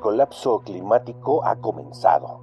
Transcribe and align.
Colapso 0.00 0.60
climático 0.60 1.44
ha 1.44 1.56
comenzado. 1.60 2.40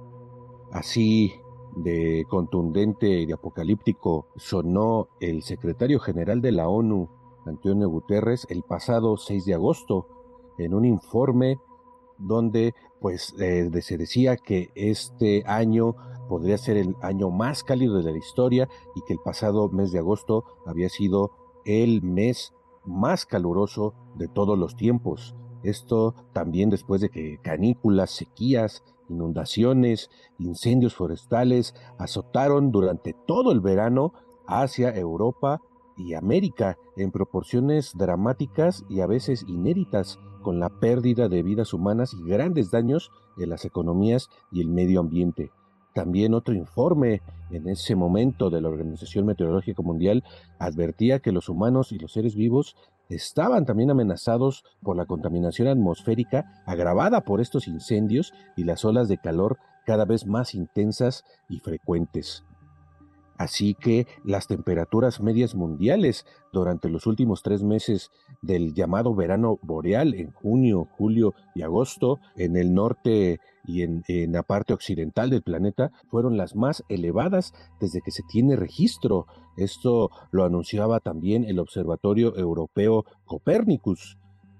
Así 0.72 1.32
de 1.76 2.24
contundente 2.28 3.06
y 3.06 3.26
de 3.26 3.34
apocalíptico 3.34 4.28
sonó 4.36 5.08
el 5.20 5.42
secretario 5.42 6.00
general 6.00 6.40
de 6.40 6.52
la 6.52 6.68
ONU, 6.68 7.08
Antonio 7.44 7.88
Guterres, 7.88 8.46
el 8.50 8.62
pasado 8.62 9.16
6 9.16 9.44
de 9.44 9.54
agosto, 9.54 10.08
en 10.58 10.74
un 10.74 10.84
informe 10.84 11.58
donde 12.18 12.74
pues 13.00 13.34
eh, 13.38 13.70
se 13.82 13.98
decía 13.98 14.36
que 14.36 14.70
este 14.74 15.44
año 15.46 15.94
podría 16.28 16.58
ser 16.58 16.78
el 16.78 16.96
año 17.02 17.30
más 17.30 17.62
cálido 17.62 18.02
de 18.02 18.10
la 18.10 18.18
historia 18.18 18.68
y 18.94 19.02
que 19.02 19.12
el 19.12 19.20
pasado 19.20 19.68
mes 19.68 19.92
de 19.92 19.98
agosto 19.98 20.44
había 20.64 20.88
sido 20.88 21.30
el 21.64 22.02
mes 22.02 22.54
más 22.84 23.26
caluroso 23.26 23.94
de 24.14 24.28
todos 24.28 24.58
los 24.58 24.76
tiempos. 24.76 25.36
Esto 25.66 26.14
también 26.32 26.70
después 26.70 27.00
de 27.00 27.08
que 27.08 27.38
canículas, 27.42 28.10
sequías, 28.10 28.84
inundaciones, 29.08 30.10
incendios 30.38 30.94
forestales 30.94 31.74
azotaron 31.98 32.70
durante 32.70 33.14
todo 33.26 33.50
el 33.50 33.60
verano 33.60 34.12
hacia 34.46 34.94
Europa 34.94 35.60
y 35.96 36.14
América 36.14 36.78
en 36.96 37.10
proporciones 37.10 37.92
dramáticas 37.94 38.84
y 38.88 39.00
a 39.00 39.06
veces 39.06 39.44
inéditas, 39.48 40.20
con 40.42 40.60
la 40.60 40.68
pérdida 40.68 41.28
de 41.28 41.42
vidas 41.42 41.74
humanas 41.74 42.14
y 42.14 42.22
grandes 42.28 42.70
daños 42.70 43.10
en 43.36 43.50
las 43.50 43.64
economías 43.64 44.28
y 44.52 44.60
el 44.60 44.68
medio 44.68 45.00
ambiente. 45.00 45.50
También 45.92 46.34
otro 46.34 46.54
informe 46.54 47.22
en 47.50 47.68
ese 47.68 47.96
momento 47.96 48.50
de 48.50 48.60
la 48.60 48.68
Organización 48.68 49.26
Meteorológica 49.26 49.82
Mundial 49.82 50.22
advertía 50.60 51.18
que 51.18 51.32
los 51.32 51.48
humanos 51.48 51.90
y 51.90 51.98
los 51.98 52.12
seres 52.12 52.36
vivos 52.36 52.76
estaban 53.08 53.64
también 53.64 53.90
amenazados 53.90 54.64
por 54.82 54.96
la 54.96 55.06
contaminación 55.06 55.68
atmosférica 55.68 56.62
agravada 56.66 57.20
por 57.22 57.40
estos 57.40 57.68
incendios 57.68 58.32
y 58.56 58.64
las 58.64 58.84
olas 58.84 59.08
de 59.08 59.18
calor 59.18 59.58
cada 59.84 60.04
vez 60.04 60.26
más 60.26 60.54
intensas 60.54 61.24
y 61.48 61.60
frecuentes. 61.60 62.44
Así 63.38 63.74
que 63.74 64.06
las 64.24 64.46
temperaturas 64.46 65.20
medias 65.20 65.54
mundiales 65.54 66.24
durante 66.52 66.88
los 66.88 67.06
últimos 67.06 67.42
tres 67.42 67.62
meses 67.62 68.10
del 68.40 68.72
llamado 68.74 69.14
verano 69.14 69.58
boreal 69.62 70.14
en 70.14 70.32
junio, 70.32 70.88
julio 70.96 71.34
y 71.54 71.62
agosto 71.62 72.18
en 72.36 72.56
el 72.56 72.72
norte 72.72 73.40
y 73.66 73.82
en, 73.82 74.04
la 74.32 74.42
parte 74.42 74.72
occidental 74.72 75.28
del 75.28 75.42
planeta 75.42 75.90
fueron 76.08 76.36
las 76.36 76.54
más 76.54 76.84
elevadas 76.88 77.52
desde 77.80 78.00
que 78.00 78.10
se 78.10 78.22
tiene 78.22 78.56
registro. 78.56 79.26
Esto 79.56 80.10
lo 80.30 80.44
anunciaba 80.44 81.00
también 81.00 81.44
el 81.44 81.58
Observatorio 81.58 82.36
Europeo 82.36 83.04
Copernicus 83.24 84.16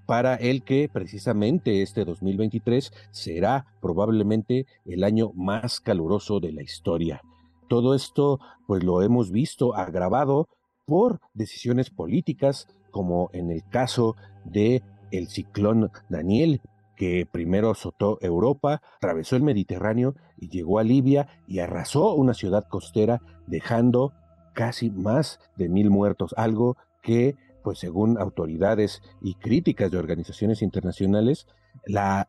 para 0.07 0.35
el 0.37 0.63
que 0.63 0.89
precisamente 0.93 1.83
este 1.83 2.05
2023 2.05 2.93
será 3.11 3.67
probablemente 3.81 4.67
el 4.85 5.03
año 5.03 5.33
más 5.35 5.81
caluroso 5.81 6.41
de 6.41 6.53
la 6.53 6.63
historia. 6.63 7.23
Todo 7.69 7.95
esto, 7.95 8.41
pues 8.67 8.85
lo 8.85 9.03
hemos 9.03 9.31
visto 9.31 9.75
agravado 9.75 10.49
por 10.85 11.21
decisiones 11.35 11.91
políticas, 11.91 12.69
como 12.91 13.31
en 13.33 13.51
el 13.51 13.65
caso 13.69 14.17
de 14.45 14.83
el 15.11 15.29
ciclón 15.29 15.91
Daniel, 16.09 16.61
que 16.97 17.27
primero 17.31 17.71
azotó 17.71 18.19
Europa, 18.23 18.81
atravesó 18.97 19.37
el 19.37 19.43
Mediterráneo 19.43 20.15
y 20.39 20.49
llegó 20.49 20.79
a 20.79 20.85
Libia 20.85 21.29
y 21.47 21.59
arrasó 21.59 22.15
una 22.15 22.35
ciudad 22.35 22.67
costera, 22.69 23.21
dejando 23.47 24.13
casi 24.55 24.91
más 24.91 25.39
de 25.57 25.69
mil 25.69 25.91
muertos, 25.91 26.35
algo 26.37 26.77
que 27.03 27.37
pues 27.63 27.81
según 27.81 28.17
autoridades 28.19 29.03
y 29.21 29.35
críticas 29.35 29.91
de 29.91 29.99
organizaciones 29.99 30.63
internacionales, 30.63 31.49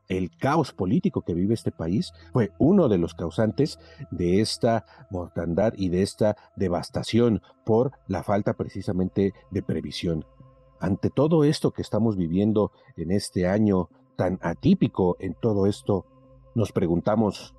el 0.08 0.32
caos 0.38 0.74
político 0.74 1.22
que 1.22 1.34
vive 1.34 1.54
este 1.54 1.72
país 1.72 2.14
fue 2.34 2.52
uno 2.60 2.90
de 2.90 2.98
los 2.98 3.14
causantes 3.14 3.80
de 4.12 4.42
esta 4.42 4.86
mortandad 5.10 5.74
y 5.76 5.90
de 5.90 6.02
esta 6.02 6.36
devastación 6.56 7.42
por 7.66 7.92
la 8.08 8.24
falta 8.24 8.54
precisamente 8.54 9.34
de 9.52 9.64
previsión. 9.64 10.26
Ante 10.80 11.10
todo 11.10 11.44
esto 11.44 11.72
que 11.72 11.82
estamos 11.82 12.16
viviendo 12.16 12.72
en 12.96 13.12
este 13.12 13.48
año 13.48 13.90
tan 14.16 14.40
atípico 14.42 15.18
en 15.20 15.34
todo 15.34 15.66
esto, 15.66 16.06
nos 16.56 16.72
preguntamos, 16.72 17.56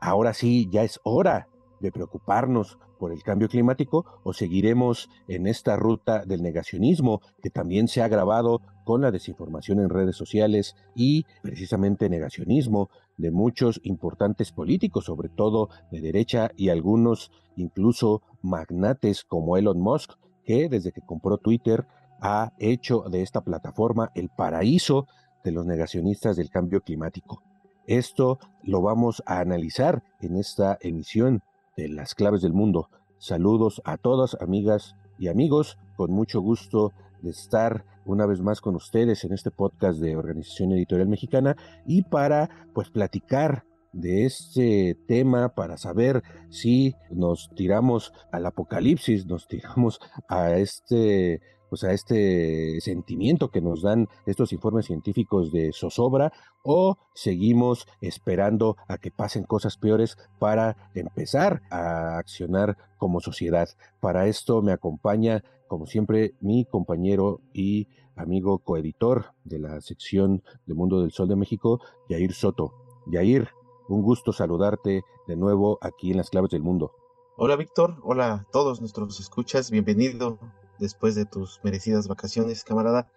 ahora 0.00 0.32
sí, 0.34 0.68
ya 0.70 0.82
es 0.82 1.00
hora 1.02 1.48
de 1.80 1.92
preocuparnos 1.92 2.78
por 2.98 3.12
el 3.12 3.22
cambio 3.22 3.48
climático 3.48 4.04
o 4.24 4.32
seguiremos 4.32 5.08
en 5.28 5.46
esta 5.46 5.76
ruta 5.76 6.24
del 6.24 6.42
negacionismo 6.42 7.20
que 7.42 7.50
también 7.50 7.88
se 7.88 8.02
ha 8.02 8.06
agravado 8.06 8.62
con 8.84 9.02
la 9.02 9.10
desinformación 9.10 9.80
en 9.80 9.88
redes 9.88 10.16
sociales 10.16 10.76
y 10.94 11.24
precisamente 11.42 12.08
negacionismo 12.08 12.88
de 13.16 13.30
muchos 13.30 13.80
importantes 13.82 14.52
políticos, 14.52 15.06
sobre 15.06 15.28
todo 15.28 15.68
de 15.90 16.00
derecha 16.00 16.50
y 16.56 16.68
algunos 16.68 17.30
incluso 17.56 18.22
magnates 18.42 19.24
como 19.24 19.56
Elon 19.56 19.80
Musk, 19.80 20.12
que 20.44 20.68
desde 20.68 20.92
que 20.92 21.00
compró 21.00 21.38
Twitter 21.38 21.86
ha 22.20 22.52
hecho 22.58 23.04
de 23.10 23.22
esta 23.22 23.42
plataforma 23.42 24.10
el 24.14 24.28
paraíso 24.28 25.06
de 25.44 25.52
los 25.52 25.66
negacionistas 25.66 26.36
del 26.36 26.50
cambio 26.50 26.80
climático. 26.80 27.42
Esto 27.86 28.38
lo 28.62 28.82
vamos 28.82 29.22
a 29.26 29.38
analizar 29.38 30.02
en 30.20 30.36
esta 30.36 30.76
emisión 30.80 31.42
de 31.76 31.88
las 31.88 32.14
claves 32.14 32.42
del 32.42 32.52
mundo. 32.52 32.88
Saludos 33.18 33.82
a 33.84 33.98
todas, 33.98 34.36
amigas 34.40 34.96
y 35.18 35.28
amigos, 35.28 35.78
con 35.96 36.10
mucho 36.10 36.40
gusto 36.40 36.92
de 37.22 37.30
estar 37.30 37.84
una 38.04 38.26
vez 38.26 38.40
más 38.40 38.60
con 38.60 38.76
ustedes 38.76 39.24
en 39.24 39.32
este 39.32 39.50
podcast 39.50 40.00
de 40.00 40.16
Organización 40.16 40.72
Editorial 40.72 41.08
Mexicana 41.08 41.56
y 41.86 42.02
para 42.02 42.68
pues 42.74 42.90
platicar 42.90 43.64
de 43.92 44.26
este 44.26 44.96
tema 45.06 45.54
para 45.54 45.78
saber 45.78 46.22
si 46.50 46.94
nos 47.10 47.50
tiramos 47.54 48.12
al 48.30 48.46
apocalipsis, 48.46 49.26
nos 49.26 49.48
tiramos 49.48 50.00
a 50.28 50.52
este 50.56 51.40
pues 51.68 51.84
a 51.84 51.92
este 51.92 52.80
sentimiento 52.80 53.50
que 53.50 53.60
nos 53.60 53.82
dan 53.82 54.08
estos 54.26 54.52
informes 54.52 54.86
científicos 54.86 55.52
de 55.52 55.72
zozobra 55.72 56.32
o 56.62 56.96
seguimos 57.14 57.86
esperando 58.00 58.76
a 58.88 58.98
que 58.98 59.10
pasen 59.10 59.44
cosas 59.44 59.76
peores 59.76 60.16
para 60.38 60.90
empezar 60.94 61.62
a 61.70 62.18
accionar 62.18 62.76
como 62.98 63.20
sociedad. 63.20 63.68
Para 64.00 64.26
esto 64.26 64.62
me 64.62 64.72
acompaña, 64.72 65.44
como 65.68 65.86
siempre, 65.86 66.34
mi 66.40 66.64
compañero 66.64 67.40
y 67.52 67.88
amigo 68.16 68.58
coeditor 68.60 69.32
de 69.44 69.58
la 69.58 69.80
sección 69.80 70.42
de 70.66 70.74
Mundo 70.74 71.00
del 71.00 71.12
Sol 71.12 71.28
de 71.28 71.36
México, 71.36 71.80
Yair 72.08 72.32
Soto. 72.32 72.72
Yair, 73.06 73.50
un 73.88 74.02
gusto 74.02 74.32
saludarte 74.32 75.02
de 75.26 75.36
nuevo 75.36 75.78
aquí 75.80 76.10
en 76.10 76.16
las 76.16 76.30
claves 76.30 76.50
del 76.50 76.62
mundo. 76.62 76.92
Hola 77.36 77.56
Víctor, 77.56 77.98
hola 78.02 78.32
a 78.32 78.46
todos 78.50 78.80
nuestros 78.80 79.20
escuchas, 79.20 79.70
bienvenido 79.70 80.38
después 80.78 81.14
de 81.14 81.26
tus 81.26 81.60
merecidas 81.62 82.08
vacaciones, 82.08 82.64
camarada. 82.64 83.08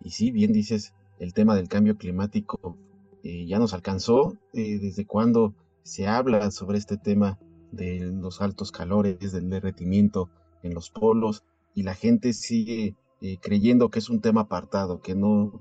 Y 0.00 0.10
sí, 0.10 0.30
bien 0.30 0.52
dices, 0.52 0.94
el 1.18 1.34
tema 1.34 1.54
del 1.54 1.68
cambio 1.68 1.96
climático 1.96 2.76
eh, 3.22 3.46
ya 3.46 3.58
nos 3.58 3.72
alcanzó, 3.74 4.36
eh, 4.52 4.78
desde 4.78 5.06
cuando 5.06 5.54
se 5.84 6.08
habla 6.08 6.50
sobre 6.50 6.78
este 6.78 6.96
tema 6.96 7.38
de 7.70 8.00
los 8.00 8.40
altos 8.40 8.72
calores, 8.72 9.32
del 9.32 9.48
derretimiento 9.48 10.28
en 10.62 10.74
los 10.74 10.90
polos, 10.90 11.44
y 11.74 11.84
la 11.84 11.94
gente 11.94 12.32
sigue 12.32 12.96
eh, 13.20 13.38
creyendo 13.40 13.88
que 13.88 14.00
es 14.00 14.10
un 14.10 14.20
tema 14.20 14.42
apartado, 14.42 15.00
que 15.00 15.14
no, 15.14 15.60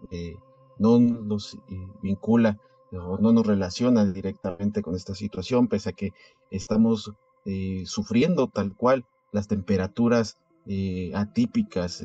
no 0.79 0.99
nos 0.99 1.57
vincula 2.01 2.59
o 2.91 3.17
no 3.19 3.31
nos 3.31 3.45
relaciona 3.45 4.05
directamente 4.05 4.81
con 4.81 4.95
esta 4.95 5.15
situación, 5.15 5.67
pese 5.67 5.89
a 5.89 5.93
que 5.93 6.11
estamos 6.49 7.13
sufriendo 7.85 8.47
tal 8.47 8.75
cual 8.75 9.05
las 9.31 9.47
temperaturas 9.47 10.37
atípicas 11.13 12.03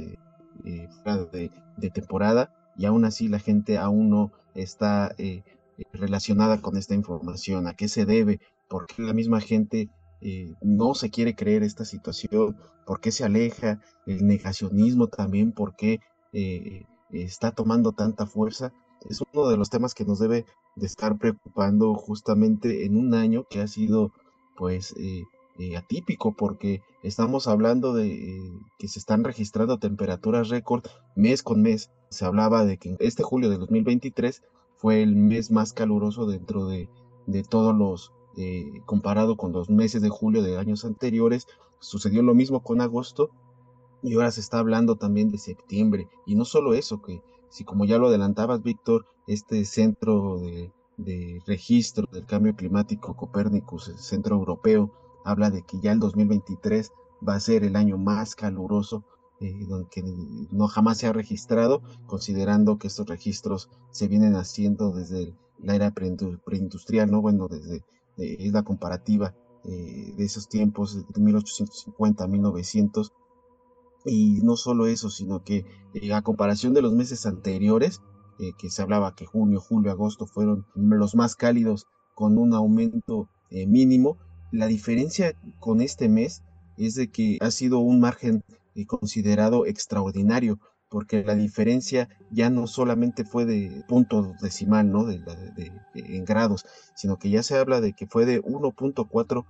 de, 0.62 1.50
de 1.76 1.90
temporada 1.90 2.52
y 2.76 2.86
aún 2.86 3.04
así 3.04 3.28
la 3.28 3.38
gente 3.38 3.78
aún 3.78 4.10
no 4.10 4.32
está 4.54 5.14
eh, 5.18 5.42
relacionada 5.92 6.60
con 6.60 6.76
esta 6.76 6.94
información, 6.94 7.66
a 7.66 7.74
qué 7.74 7.88
se 7.88 8.04
debe, 8.04 8.40
por 8.68 8.86
qué 8.86 9.02
la 9.02 9.12
misma 9.12 9.40
gente 9.40 9.90
eh, 10.20 10.54
no 10.62 10.94
se 10.94 11.10
quiere 11.10 11.34
creer 11.34 11.62
esta 11.62 11.84
situación, 11.84 12.56
por 12.86 13.00
qué 13.00 13.12
se 13.12 13.24
aleja, 13.24 13.80
el 14.06 14.26
negacionismo 14.26 15.08
también, 15.08 15.52
por 15.52 15.76
qué 15.76 16.00
eh, 16.32 16.84
está 17.10 17.52
tomando 17.52 17.92
tanta 17.92 18.26
fuerza. 18.26 18.72
Es 19.08 19.22
uno 19.32 19.48
de 19.48 19.56
los 19.56 19.70
temas 19.70 19.94
que 19.94 20.04
nos 20.04 20.18
debe 20.18 20.46
de 20.74 20.86
estar 20.86 21.16
preocupando 21.18 21.94
justamente 21.94 22.86
en 22.86 22.96
un 22.96 23.14
año 23.14 23.44
que 23.48 23.60
ha 23.60 23.68
sido 23.68 24.12
pues 24.56 24.94
atípico 25.76 26.34
porque 26.34 26.82
estamos 27.02 27.48
hablando 27.48 27.94
de 27.94 28.50
que 28.78 28.88
se 28.88 28.98
están 28.98 29.24
registrando 29.24 29.78
temperaturas 29.78 30.48
récord 30.48 30.84
mes 31.14 31.42
con 31.42 31.62
mes 31.62 31.90
se 32.08 32.24
hablaba 32.24 32.64
de 32.64 32.78
que 32.78 32.96
este 33.00 33.22
julio 33.22 33.50
de 33.50 33.58
2023 33.58 34.42
fue 34.76 35.02
el 35.02 35.16
mes 35.16 35.50
más 35.50 35.72
caluroso 35.72 36.26
dentro 36.26 36.66
de, 36.66 36.88
todos 37.48 37.74
los, 37.74 38.12
eh, 38.36 38.82
comparado 38.84 39.36
con 39.36 39.52
los 39.52 39.70
meses 39.70 40.02
de 40.02 40.08
julio 40.08 40.42
de 40.42 40.58
años 40.58 40.84
anteriores. 40.84 41.46
Sucedió 41.80 42.22
lo 42.22 42.34
mismo 42.34 42.62
con 42.62 42.80
agosto 42.80 43.30
y 44.02 44.14
ahora 44.14 44.30
se 44.30 44.40
está 44.40 44.58
hablando 44.58 44.96
también 44.96 45.30
de 45.30 45.38
septiembre. 45.38 46.08
Y 46.26 46.34
no 46.34 46.44
solo 46.44 46.74
eso, 46.74 47.02
que 47.02 47.22
si 47.48 47.64
como 47.64 47.84
ya 47.84 47.98
lo 47.98 48.08
adelantabas, 48.08 48.62
Víctor, 48.62 49.06
este 49.26 49.64
centro 49.64 50.38
de, 50.38 50.72
de 50.96 51.42
registro 51.46 52.06
del 52.12 52.26
cambio 52.26 52.54
climático 52.54 53.16
Copérnicus, 53.16 53.88
el 53.88 53.98
centro 53.98 54.36
europeo, 54.36 54.92
habla 55.26 55.50
de 55.50 55.62
que 55.62 55.78
ya 55.80 55.92
el 55.92 55.98
2023 55.98 56.92
va 57.26 57.34
a 57.34 57.40
ser 57.40 57.64
el 57.64 57.76
año 57.76 57.98
más 57.98 58.36
caluroso 58.36 59.04
eh, 59.40 59.66
que 59.90 60.02
no 60.50 60.66
jamás 60.66 60.98
se 60.98 61.06
ha 61.06 61.12
registrado, 61.12 61.82
considerando 62.06 62.78
que 62.78 62.86
estos 62.86 63.06
registros 63.06 63.68
se 63.90 64.08
vienen 64.08 64.34
haciendo 64.34 64.92
desde 64.92 65.34
la 65.58 65.74
era 65.74 65.92
preindustrial, 65.92 67.10
¿no? 67.10 67.20
Bueno, 67.20 67.48
desde 67.48 67.84
es 68.16 68.52
la 68.52 68.62
comparativa 68.62 69.34
eh, 69.64 70.14
de 70.16 70.24
esos 70.24 70.48
tiempos, 70.48 71.06
de 71.06 71.20
1850 71.20 72.24
a 72.24 72.26
1900. 72.28 73.12
Y 74.06 74.40
no 74.42 74.56
solo 74.56 74.86
eso, 74.86 75.10
sino 75.10 75.42
que 75.42 75.66
eh, 75.92 76.14
a 76.14 76.22
comparación 76.22 76.72
de 76.72 76.80
los 76.80 76.94
meses 76.94 77.26
anteriores, 77.26 78.00
que 78.58 78.68
se 78.68 78.82
hablaba 78.82 79.14
que 79.14 79.24
junio, 79.24 79.60
julio, 79.62 79.90
agosto 79.90 80.26
fueron 80.26 80.66
los 80.74 81.14
más 81.14 81.36
cálidos 81.36 81.86
con 82.14 82.36
un 82.36 82.52
aumento 82.52 83.30
mínimo, 83.50 84.18
la 84.56 84.66
diferencia 84.66 85.34
con 85.60 85.80
este 85.80 86.08
mes 86.08 86.42
es 86.76 86.94
de 86.94 87.08
que 87.08 87.38
ha 87.40 87.50
sido 87.50 87.78
un 87.78 88.00
margen 88.00 88.42
considerado 88.86 89.66
extraordinario, 89.66 90.58
porque 90.88 91.24
la 91.24 91.34
diferencia 91.34 92.08
ya 92.30 92.50
no 92.50 92.66
solamente 92.66 93.24
fue 93.24 93.44
de 93.44 93.84
punto 93.88 94.34
decimal, 94.40 94.90
¿no? 94.90 95.04
De, 95.04 95.20
en 95.94 96.24
grados, 96.24 96.64
sino 96.94 97.18
que 97.18 97.30
ya 97.30 97.42
se 97.42 97.56
habla 97.56 97.80
de 97.80 97.92
que 97.92 98.06
fue 98.06 98.26
de 98.26 98.42
1.4 98.42 99.44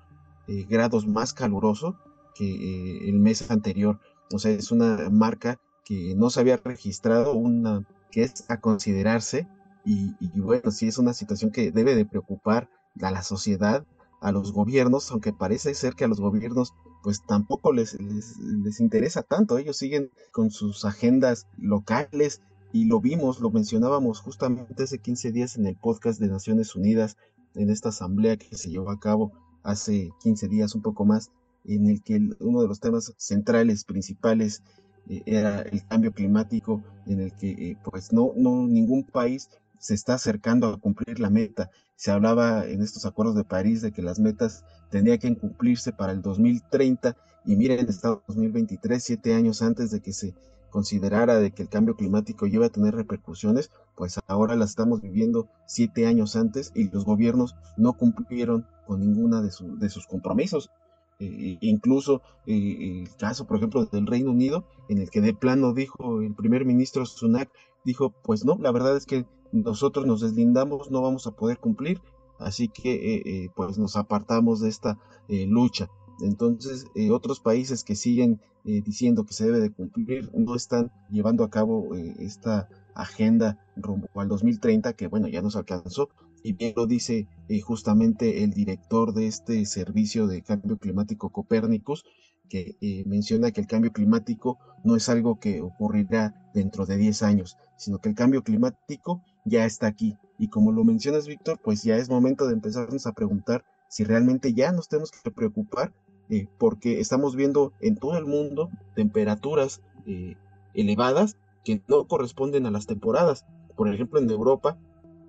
eh, 0.48 0.66
grados 0.68 1.06
más 1.06 1.32
caluroso 1.32 1.98
que 2.34 2.48
eh, 2.48 3.08
el 3.08 3.18
mes 3.18 3.50
anterior. 3.50 4.00
O 4.32 4.38
sea, 4.38 4.52
es 4.52 4.70
una 4.70 5.10
marca 5.10 5.58
que 5.84 6.14
no 6.16 6.30
se 6.30 6.40
había 6.40 6.56
registrado, 6.56 7.34
una 7.34 7.86
que 8.10 8.22
es 8.22 8.44
a 8.48 8.60
considerarse 8.60 9.46
y, 9.84 10.14
y 10.20 10.40
bueno, 10.40 10.70
sí 10.70 10.88
es 10.88 10.98
una 10.98 11.12
situación 11.12 11.50
que 11.50 11.70
debe 11.70 11.94
de 11.94 12.06
preocupar 12.06 12.68
a 13.02 13.10
la 13.10 13.22
sociedad, 13.22 13.84
a 14.20 14.32
los 14.32 14.52
gobiernos, 14.52 15.10
aunque 15.10 15.32
parece 15.32 15.74
ser 15.74 15.94
que 15.94 16.04
a 16.04 16.08
los 16.08 16.20
gobiernos 16.20 16.74
pues 17.02 17.22
tampoco 17.24 17.72
les, 17.72 17.96
les, 18.00 18.80
interesa 18.80 19.22
tanto. 19.22 19.58
Ellos 19.58 19.76
siguen 19.76 20.10
con 20.32 20.50
sus 20.50 20.84
agendas 20.84 21.46
locales 21.56 22.40
y 22.72 22.86
lo 22.86 23.00
vimos, 23.00 23.40
lo 23.40 23.50
mencionábamos 23.50 24.20
justamente 24.20 24.82
hace 24.82 24.98
15 24.98 25.32
días 25.32 25.56
en 25.56 25.66
el 25.66 25.76
podcast 25.76 26.20
de 26.20 26.28
Naciones 26.28 26.74
Unidas, 26.74 27.16
en 27.54 27.70
esta 27.70 27.90
asamblea 27.90 28.36
que 28.36 28.56
se 28.56 28.70
llevó 28.70 28.90
a 28.90 28.98
cabo 28.98 29.32
hace 29.62 30.10
15 30.22 30.48
días, 30.48 30.74
un 30.74 30.82
poco 30.82 31.04
más, 31.04 31.30
en 31.64 31.88
el 31.88 32.02
que 32.02 32.20
uno 32.40 32.62
de 32.62 32.68
los 32.68 32.80
temas 32.80 33.12
centrales, 33.16 33.84
principales, 33.84 34.62
eh, 35.08 35.22
era 35.26 35.62
el 35.62 35.86
cambio 35.86 36.12
climático, 36.12 36.82
en 37.06 37.20
el 37.20 37.32
que 37.32 37.50
eh, 37.50 37.76
pues 37.84 38.12
no, 38.12 38.32
no 38.36 38.66
ningún 38.66 39.04
país 39.04 39.48
se 39.78 39.94
está 39.94 40.14
acercando 40.14 40.68
a 40.68 40.78
cumplir 40.78 41.20
la 41.20 41.30
meta. 41.30 41.70
Se 41.94 42.10
hablaba 42.10 42.66
en 42.66 42.82
estos 42.82 43.06
acuerdos 43.06 43.36
de 43.36 43.44
París 43.44 43.82
de 43.82 43.92
que 43.92 44.02
las 44.02 44.18
metas 44.18 44.64
tendrían 44.90 45.18
que 45.18 45.36
cumplirse 45.36 45.92
para 45.92 46.12
el 46.12 46.22
2030 46.22 47.16
y 47.46 47.54
miren, 47.56 47.88
está 47.88 48.20
2023, 48.26 49.02
siete 49.02 49.34
años 49.34 49.62
antes 49.62 49.90
de 49.92 50.00
que 50.00 50.12
se 50.12 50.34
considerara 50.70 51.38
de 51.38 51.52
que 51.52 51.62
el 51.62 51.68
cambio 51.68 51.96
climático 51.96 52.46
iba 52.46 52.66
a 52.66 52.70
tener 52.70 52.94
repercusiones, 52.94 53.70
pues 53.94 54.20
ahora 54.26 54.56
las 54.56 54.70
estamos 54.70 55.00
viviendo 55.00 55.48
siete 55.66 56.06
años 56.06 56.36
antes 56.36 56.72
y 56.74 56.90
los 56.90 57.04
gobiernos 57.04 57.54
no 57.76 57.94
cumplieron 57.94 58.66
con 58.86 59.00
ninguna 59.00 59.42
de, 59.42 59.50
sus 59.50 60.06
compromisos. 60.06 60.70
Eh, 61.18 61.56
incluso 61.62 62.20
eh, 62.46 63.04
el 63.04 63.16
caso, 63.16 63.46
por 63.46 63.56
ejemplo, 63.56 63.86
del 63.86 64.06
Reino 64.06 64.32
Unido, 64.32 64.66
en 64.88 64.98
el 64.98 65.08
que 65.08 65.20
de 65.20 65.32
plano 65.32 65.72
dijo 65.72 66.20
el 66.20 66.34
primer 66.34 66.64
ministro 66.66 67.06
Sunak, 67.06 67.48
dijo, 67.84 68.10
pues 68.10 68.44
no, 68.44 68.58
la 68.60 68.72
verdad 68.72 68.96
es 68.96 69.06
que 69.06 69.24
nosotros 69.52 70.06
nos 70.06 70.20
deslindamos, 70.20 70.90
no 70.90 71.02
vamos 71.02 71.26
a 71.26 71.32
poder 71.32 71.58
cumplir, 71.58 72.00
así 72.38 72.68
que 72.68 72.94
eh, 72.94 73.22
eh, 73.24 73.48
pues 73.54 73.78
nos 73.78 73.96
apartamos 73.96 74.60
de 74.60 74.68
esta 74.68 74.98
eh, 75.28 75.46
lucha. 75.46 75.88
Entonces, 76.20 76.86
otros 77.10 77.40
países 77.40 77.84
que 77.84 77.94
siguen 77.94 78.40
diciendo 78.64 79.26
que 79.26 79.34
se 79.34 79.44
debe 79.44 79.60
de 79.60 79.70
cumplir 79.70 80.30
no 80.34 80.54
están 80.56 80.90
llevando 81.10 81.44
a 81.44 81.50
cabo 81.50 81.94
esta 82.18 82.70
agenda 82.94 83.62
rumbo 83.76 84.08
al 84.14 84.26
2030, 84.26 84.94
que 84.94 85.08
bueno, 85.08 85.28
ya 85.28 85.42
nos 85.42 85.56
alcanzó. 85.56 86.08
Y 86.42 86.54
bien 86.54 86.72
lo 86.74 86.86
dice 86.86 87.28
justamente 87.62 88.42
el 88.44 88.50
director 88.50 89.12
de 89.12 89.26
este 89.26 89.66
servicio 89.66 90.26
de 90.26 90.40
cambio 90.40 90.78
climático 90.78 91.28
Copérnicus, 91.28 92.06
que 92.48 92.78
menciona 93.04 93.50
que 93.50 93.60
el 93.60 93.66
cambio 93.66 93.92
climático 93.92 94.58
no 94.84 94.96
es 94.96 95.10
algo 95.10 95.38
que 95.38 95.60
ocurrirá 95.60 96.50
dentro 96.54 96.86
de 96.86 96.96
10 96.96 97.22
años, 97.24 97.58
sino 97.76 97.98
que 97.98 98.08
el 98.08 98.14
cambio 98.14 98.42
climático 98.42 99.22
ya 99.46 99.64
está 99.64 99.86
aquí. 99.86 100.18
Y 100.38 100.48
como 100.48 100.72
lo 100.72 100.84
mencionas, 100.84 101.26
Víctor, 101.26 101.58
pues 101.62 101.82
ya 101.82 101.96
es 101.96 102.10
momento 102.10 102.46
de 102.46 102.52
empezarnos 102.52 103.06
a 103.06 103.12
preguntar 103.12 103.64
si 103.88 104.04
realmente 104.04 104.52
ya 104.52 104.72
nos 104.72 104.88
tenemos 104.88 105.10
que 105.10 105.30
preocupar, 105.30 105.94
eh, 106.28 106.48
porque 106.58 107.00
estamos 107.00 107.36
viendo 107.36 107.72
en 107.80 107.96
todo 107.96 108.18
el 108.18 108.26
mundo 108.26 108.68
temperaturas 108.94 109.80
eh, 110.06 110.34
elevadas 110.74 111.36
que 111.64 111.80
no 111.88 112.06
corresponden 112.06 112.66
a 112.66 112.70
las 112.70 112.86
temporadas. 112.86 113.46
Por 113.76 113.92
ejemplo, 113.92 114.18
en 114.18 114.28
Europa, 114.28 114.76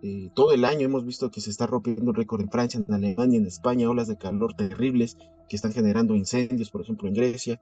eh, 0.02 0.30
todo 0.34 0.52
el 0.54 0.66
año 0.66 0.86
hemos 0.86 1.06
visto 1.06 1.32
que 1.32 1.42
se 1.42 1.52
está 1.52 1.68
rompiendo 1.68 2.10
un 2.10 2.16
récord 2.16 2.42
en 2.42 2.50
Francia, 2.50 2.84
en 2.86 2.94
Alemania, 2.94 3.40
en 3.40 3.46
España, 3.46 3.90
olas 3.90 4.08
de 4.08 4.18
calor 4.18 4.56
terribles 4.56 5.18
que 5.48 5.56
están 5.56 5.74
generando 5.74 6.16
incendios, 6.16 6.72
por 6.72 6.82
ejemplo, 6.82 7.08
en 7.08 7.14
Grecia, 7.14 7.62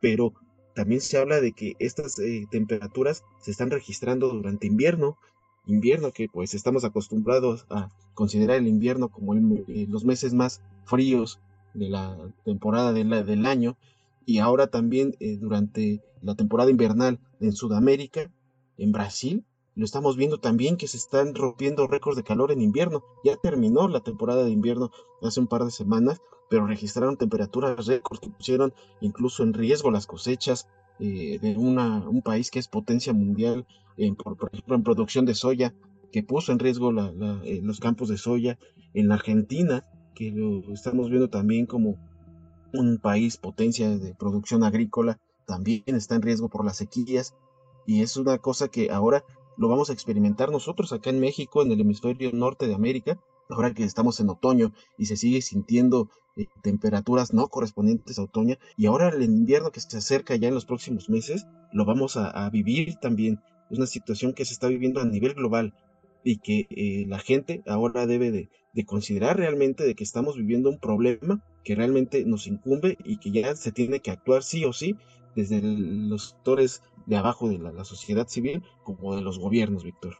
pero 0.00 0.34
también 0.74 1.00
se 1.00 1.18
habla 1.18 1.40
de 1.40 1.52
que 1.52 1.74
estas 1.78 2.16
temperaturas 2.50 3.22
se 3.40 3.50
están 3.50 3.70
registrando 3.70 4.28
durante 4.28 4.66
invierno 4.66 5.16
invierno, 5.66 6.12
que 6.12 6.28
pues 6.28 6.54
estamos 6.54 6.84
acostumbrados 6.84 7.66
a 7.70 7.90
considerar 8.14 8.56
el 8.56 8.68
invierno 8.68 9.08
como 9.08 9.34
eh, 9.34 9.86
los 9.88 10.04
meses 10.04 10.34
más 10.34 10.62
fríos 10.84 11.40
de 11.72 11.88
la 11.88 12.16
temporada 12.44 12.92
del 12.92 13.46
año, 13.46 13.76
y 14.26 14.38
ahora 14.38 14.68
también 14.68 15.16
eh, 15.20 15.36
durante 15.36 16.02
la 16.22 16.34
temporada 16.34 16.70
invernal 16.70 17.18
en 17.40 17.52
Sudamérica, 17.52 18.30
en 18.78 18.92
Brasil, 18.92 19.44
lo 19.76 19.84
estamos 19.84 20.16
viendo 20.16 20.38
también 20.38 20.76
que 20.76 20.86
se 20.86 20.96
están 20.96 21.34
rompiendo 21.34 21.88
récords 21.88 22.16
de 22.16 22.22
calor 22.22 22.52
en 22.52 22.60
invierno. 22.60 23.02
Ya 23.24 23.36
terminó 23.36 23.88
la 23.88 24.00
temporada 24.00 24.44
de 24.44 24.52
invierno 24.52 24.92
hace 25.20 25.40
un 25.40 25.48
par 25.48 25.64
de 25.64 25.72
semanas, 25.72 26.22
pero 26.48 26.66
registraron 26.66 27.16
temperaturas 27.16 27.86
récords 27.86 28.20
que 28.20 28.30
pusieron 28.30 28.72
incluso 29.00 29.42
en 29.42 29.52
riesgo 29.52 29.90
las 29.90 30.06
cosechas 30.06 30.68
eh, 31.00 31.38
de 31.40 31.56
un 31.56 32.22
país 32.22 32.50
que 32.50 32.58
es 32.58 32.68
potencia 32.68 33.12
mundial 33.12 33.66
en, 33.96 34.16
por, 34.16 34.36
ejemplo, 34.52 34.74
en 34.74 34.82
producción 34.82 35.24
de 35.24 35.34
soya, 35.34 35.74
que 36.12 36.22
puso 36.22 36.52
en 36.52 36.58
riesgo 36.58 36.92
eh, 37.44 37.60
los 37.62 37.80
campos 37.80 38.08
de 38.08 38.18
soya, 38.18 38.58
en 38.92 39.08
la 39.08 39.14
Argentina, 39.14 39.84
que 40.14 40.30
lo 40.30 40.72
estamos 40.72 41.10
viendo 41.10 41.28
también 41.28 41.66
como 41.66 41.96
un 42.72 42.98
país 42.98 43.36
potencia 43.36 43.96
de 43.96 44.14
producción 44.14 44.62
agrícola, 44.62 45.18
también 45.46 45.82
está 45.86 46.14
en 46.14 46.22
riesgo 46.22 46.48
por 46.48 46.64
las 46.64 46.76
sequías, 46.76 47.34
y 47.86 48.02
es 48.02 48.16
una 48.16 48.38
cosa 48.38 48.68
que 48.68 48.90
ahora 48.90 49.24
lo 49.56 49.68
vamos 49.68 49.90
a 49.90 49.92
experimentar 49.92 50.50
nosotros 50.50 50.92
acá 50.92 51.10
en 51.10 51.20
México, 51.20 51.62
en 51.62 51.72
el 51.72 51.80
hemisferio 51.80 52.30
norte 52.32 52.66
de 52.66 52.74
América, 52.74 53.18
ahora 53.50 53.74
que 53.74 53.84
estamos 53.84 54.20
en 54.20 54.30
otoño 54.30 54.72
y 54.98 55.06
se 55.06 55.16
sigue 55.16 55.42
sintiendo 55.42 56.10
eh, 56.36 56.46
temperaturas 56.62 57.32
no 57.32 57.48
correspondientes 57.48 58.18
a 58.18 58.22
otoño, 58.22 58.56
y 58.76 58.86
ahora 58.86 59.08
el 59.08 59.22
invierno 59.22 59.70
que 59.70 59.80
se 59.80 59.96
acerca 59.96 60.36
ya 60.36 60.48
en 60.48 60.54
los 60.54 60.66
próximos 60.66 61.08
meses, 61.08 61.46
lo 61.72 61.84
vamos 61.84 62.16
a, 62.16 62.48
vivir 62.50 62.96
también. 62.96 63.40
Es 63.70 63.78
una 63.78 63.86
situación 63.86 64.32
que 64.32 64.44
se 64.44 64.52
está 64.52 64.68
viviendo 64.68 65.00
a 65.00 65.04
nivel 65.04 65.34
global 65.34 65.74
y 66.22 66.38
que 66.38 66.66
eh, 66.70 67.04
la 67.06 67.18
gente 67.18 67.62
ahora 67.66 68.06
debe 68.06 68.30
de, 68.30 68.48
de 68.72 68.84
considerar 68.84 69.36
realmente 69.36 69.84
de 69.84 69.94
que 69.94 70.04
estamos 70.04 70.36
viviendo 70.36 70.68
un 70.70 70.78
problema 70.78 71.42
que 71.62 71.74
realmente 71.74 72.24
nos 72.24 72.46
incumbe 72.46 72.98
y 73.04 73.18
que 73.18 73.30
ya 73.30 73.54
se 73.56 73.72
tiene 73.72 74.00
que 74.00 74.10
actuar 74.10 74.42
sí 74.42 74.64
o 74.64 74.72
sí 74.72 74.96
desde 75.34 75.60
los 75.62 76.30
sectores 76.30 76.82
de 77.06 77.16
abajo 77.16 77.48
de 77.48 77.58
la, 77.58 77.84
sociedad 77.84 78.28
civil 78.28 78.62
como 78.82 79.14
de 79.14 79.22
los 79.22 79.38
gobiernos, 79.38 79.84
Víctor. 79.84 80.18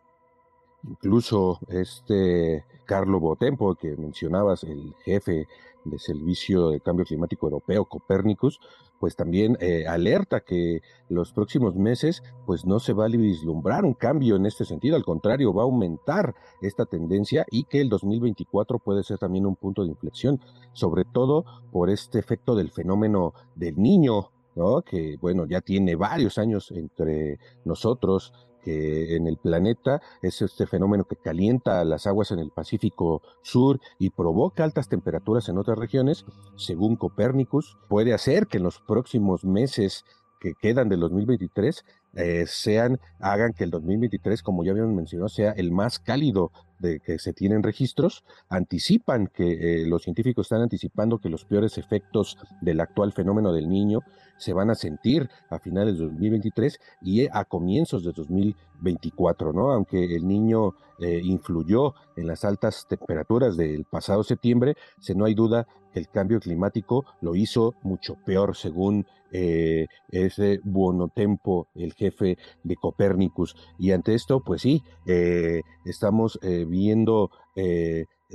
Incluso 0.88 1.60
este 1.68 2.64
Carlo 2.84 3.20
Botempo, 3.20 3.74
que 3.74 3.96
mencionabas, 3.96 4.64
el 4.64 4.94
jefe 5.04 5.46
del 5.84 5.98
Servicio 5.98 6.70
de 6.70 6.80
Cambio 6.80 7.04
Climático 7.04 7.46
Europeo, 7.46 7.86
Copérnicus, 7.86 8.60
pues 9.00 9.16
también 9.16 9.56
eh, 9.60 9.86
alerta 9.86 10.40
que 10.40 10.80
los 11.08 11.32
próximos 11.32 11.74
meses 11.74 12.22
pues 12.46 12.64
no 12.64 12.80
se 12.80 12.92
va 12.92 13.06
a 13.06 13.08
vislumbrar 13.08 13.84
un 13.84 13.94
cambio 13.94 14.36
en 14.36 14.46
este 14.46 14.64
sentido, 14.64 14.96
al 14.96 15.04
contrario, 15.04 15.52
va 15.52 15.62
a 15.62 15.66
aumentar 15.66 16.34
esta 16.62 16.86
tendencia 16.86 17.44
y 17.50 17.64
que 17.64 17.80
el 17.80 17.88
2024 17.88 18.78
puede 18.78 19.02
ser 19.02 19.18
también 19.18 19.46
un 19.46 19.56
punto 19.56 19.82
de 19.82 19.88
inflexión, 19.88 20.40
sobre 20.72 21.04
todo 21.04 21.44
por 21.70 21.90
este 21.90 22.18
efecto 22.18 22.54
del 22.54 22.70
fenómeno 22.70 23.34
del 23.54 23.76
niño, 23.76 24.30
¿no? 24.54 24.82
que 24.82 25.18
bueno, 25.20 25.46
ya 25.46 25.60
tiene 25.60 25.96
varios 25.96 26.38
años 26.38 26.70
entre 26.70 27.38
nosotros, 27.64 28.32
que 28.64 29.14
en 29.14 29.26
el 29.26 29.36
planeta 29.36 30.00
es 30.22 30.40
este 30.40 30.66
fenómeno 30.66 31.04
que 31.04 31.16
calienta 31.16 31.84
las 31.84 32.06
aguas 32.06 32.30
en 32.30 32.38
el 32.38 32.50
Pacífico 32.50 33.22
Sur 33.42 33.78
y 33.98 34.10
provoca 34.10 34.64
altas 34.64 34.88
temperaturas 34.88 35.48
en 35.48 35.58
otras 35.58 35.78
regiones, 35.78 36.24
según 36.56 36.96
Copérnicus, 36.96 37.76
puede 37.88 38.14
hacer 38.14 38.46
que 38.46 38.56
en 38.56 38.64
los 38.64 38.80
próximos 38.80 39.44
meses 39.44 40.04
que 40.40 40.54
quedan 40.54 40.88
del 40.88 41.00
2023 41.00 41.84
eh, 42.16 42.44
sean, 42.46 43.00
hagan 43.18 43.52
que 43.52 43.64
el 43.64 43.70
2023, 43.70 44.42
como 44.42 44.64
ya 44.64 44.72
habíamos 44.72 44.94
mencionado, 44.94 45.28
sea 45.28 45.52
el 45.52 45.70
más 45.72 45.98
cálido 45.98 46.52
de 46.84 47.00
que 47.00 47.18
se 47.18 47.32
tienen 47.32 47.62
registros, 47.62 48.24
anticipan 48.48 49.26
que 49.26 49.82
eh, 49.82 49.86
los 49.86 50.02
científicos 50.02 50.46
están 50.46 50.62
anticipando 50.62 51.18
que 51.18 51.30
los 51.30 51.44
peores 51.44 51.78
efectos 51.78 52.38
del 52.60 52.80
actual 52.80 53.12
fenómeno 53.12 53.52
del 53.52 53.68
niño 53.68 54.00
se 54.36 54.52
van 54.52 54.70
a 54.70 54.74
sentir 54.74 55.28
a 55.50 55.58
finales 55.58 55.98
de 55.98 56.04
2023 56.04 56.78
y 57.02 57.26
a 57.26 57.44
comienzos 57.44 58.04
de 58.04 58.12
2024, 58.12 59.52
¿no? 59.52 59.72
Aunque 59.72 60.16
el 60.16 60.26
niño 60.26 60.74
eh, 61.00 61.20
influyó 61.22 61.94
en 62.16 62.26
las 62.26 62.44
altas 62.44 62.86
temperaturas 62.88 63.56
del 63.56 63.84
pasado 63.84 64.22
septiembre, 64.22 64.76
se 65.00 65.14
no 65.14 65.24
hay 65.24 65.34
duda 65.34 65.66
el 65.94 66.08
cambio 66.08 66.40
climático 66.40 67.04
lo 67.20 67.34
hizo 67.34 67.74
mucho 67.82 68.16
peor, 68.24 68.56
según 68.56 69.06
eh, 69.32 69.86
ese 70.10 70.60
Buonotempo, 70.62 71.68
el 71.74 71.92
jefe 71.94 72.38
de 72.62 72.76
Copérnicus. 72.76 73.56
Y 73.78 73.92
ante 73.92 74.14
esto, 74.14 74.40
pues 74.40 74.62
sí, 74.62 74.82
eh, 75.06 75.62
estamos 75.84 76.38
viendo 76.42 77.30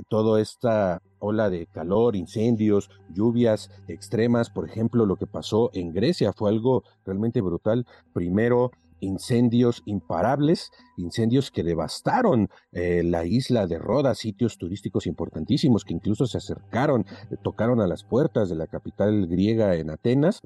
toda 0.08 0.40
esta 0.40 1.02
ola 1.18 1.50
de 1.50 1.66
calor, 1.66 2.16
incendios, 2.16 2.90
lluvias 3.10 3.70
extremas, 3.88 4.50
por 4.50 4.68
ejemplo, 4.68 5.06
lo 5.06 5.16
que 5.16 5.26
pasó 5.26 5.70
en 5.74 5.92
Grecia 5.92 6.32
fue 6.32 6.50
algo 6.50 6.82
realmente 7.04 7.40
brutal. 7.40 7.86
Primero, 8.12 8.70
incendios 9.00 9.82
imparables, 9.86 10.70
incendios 10.96 11.50
que 11.50 11.64
devastaron 11.64 12.48
eh, 12.72 13.02
la 13.04 13.24
isla 13.24 13.66
de 13.66 13.78
Roda, 13.78 14.14
sitios 14.14 14.58
turísticos 14.58 15.06
importantísimos 15.06 15.84
que 15.84 15.94
incluso 15.94 16.26
se 16.26 16.38
acercaron, 16.38 17.06
eh, 17.30 17.36
tocaron 17.42 17.80
a 17.80 17.86
las 17.86 18.04
puertas 18.04 18.48
de 18.48 18.56
la 18.56 18.66
capital 18.66 19.26
griega 19.26 19.76
en 19.76 19.90
Atenas 19.90 20.40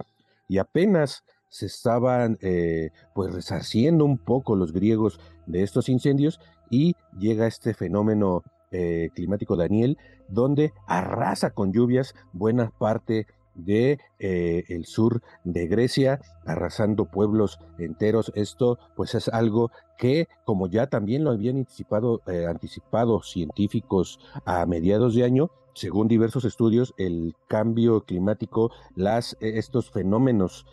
y 0.48 0.58
apenas 0.58 1.24
se 1.48 1.66
estaban 1.66 2.36
eh, 2.40 2.90
pues 3.14 3.32
resarciendo 3.32 4.04
un 4.04 4.18
poco 4.18 4.56
los 4.56 4.72
griegos 4.72 5.20
de 5.46 5.62
estos 5.62 5.88
incendios 5.88 6.40
y 6.68 6.96
llega 7.16 7.46
este 7.46 7.74
fenómeno 7.74 8.42
eh, 8.72 9.10
climático 9.14 9.54
Daniel, 9.54 9.96
donde 10.28 10.72
arrasa 10.88 11.50
con 11.50 11.72
lluvias 11.72 12.16
buena 12.32 12.72
parte 12.76 13.28
de 13.54 13.98
eh, 14.18 14.64
el 14.68 14.84
sur 14.86 15.22
de 15.44 15.66
Grecia, 15.66 16.20
arrasando 16.46 17.06
pueblos 17.06 17.58
enteros. 17.78 18.32
Esto, 18.34 18.78
pues, 18.96 19.14
es 19.14 19.28
algo 19.28 19.70
que, 19.98 20.28
como 20.44 20.66
ya 20.68 20.88
también 20.88 21.24
lo 21.24 21.30
habían 21.30 21.58
anticipado, 21.58 22.22
eh, 22.26 22.46
anticipado 22.48 23.22
científicos 23.22 24.18
a 24.44 24.66
mediados 24.66 25.14
de 25.14 25.24
año, 25.24 25.50
según 25.74 26.06
diversos 26.08 26.44
estudios, 26.44 26.94
el 26.98 27.34
cambio 27.48 28.04
climático, 28.04 28.70
las, 28.94 29.36
estos 29.40 29.90
fenómenos 29.90 30.66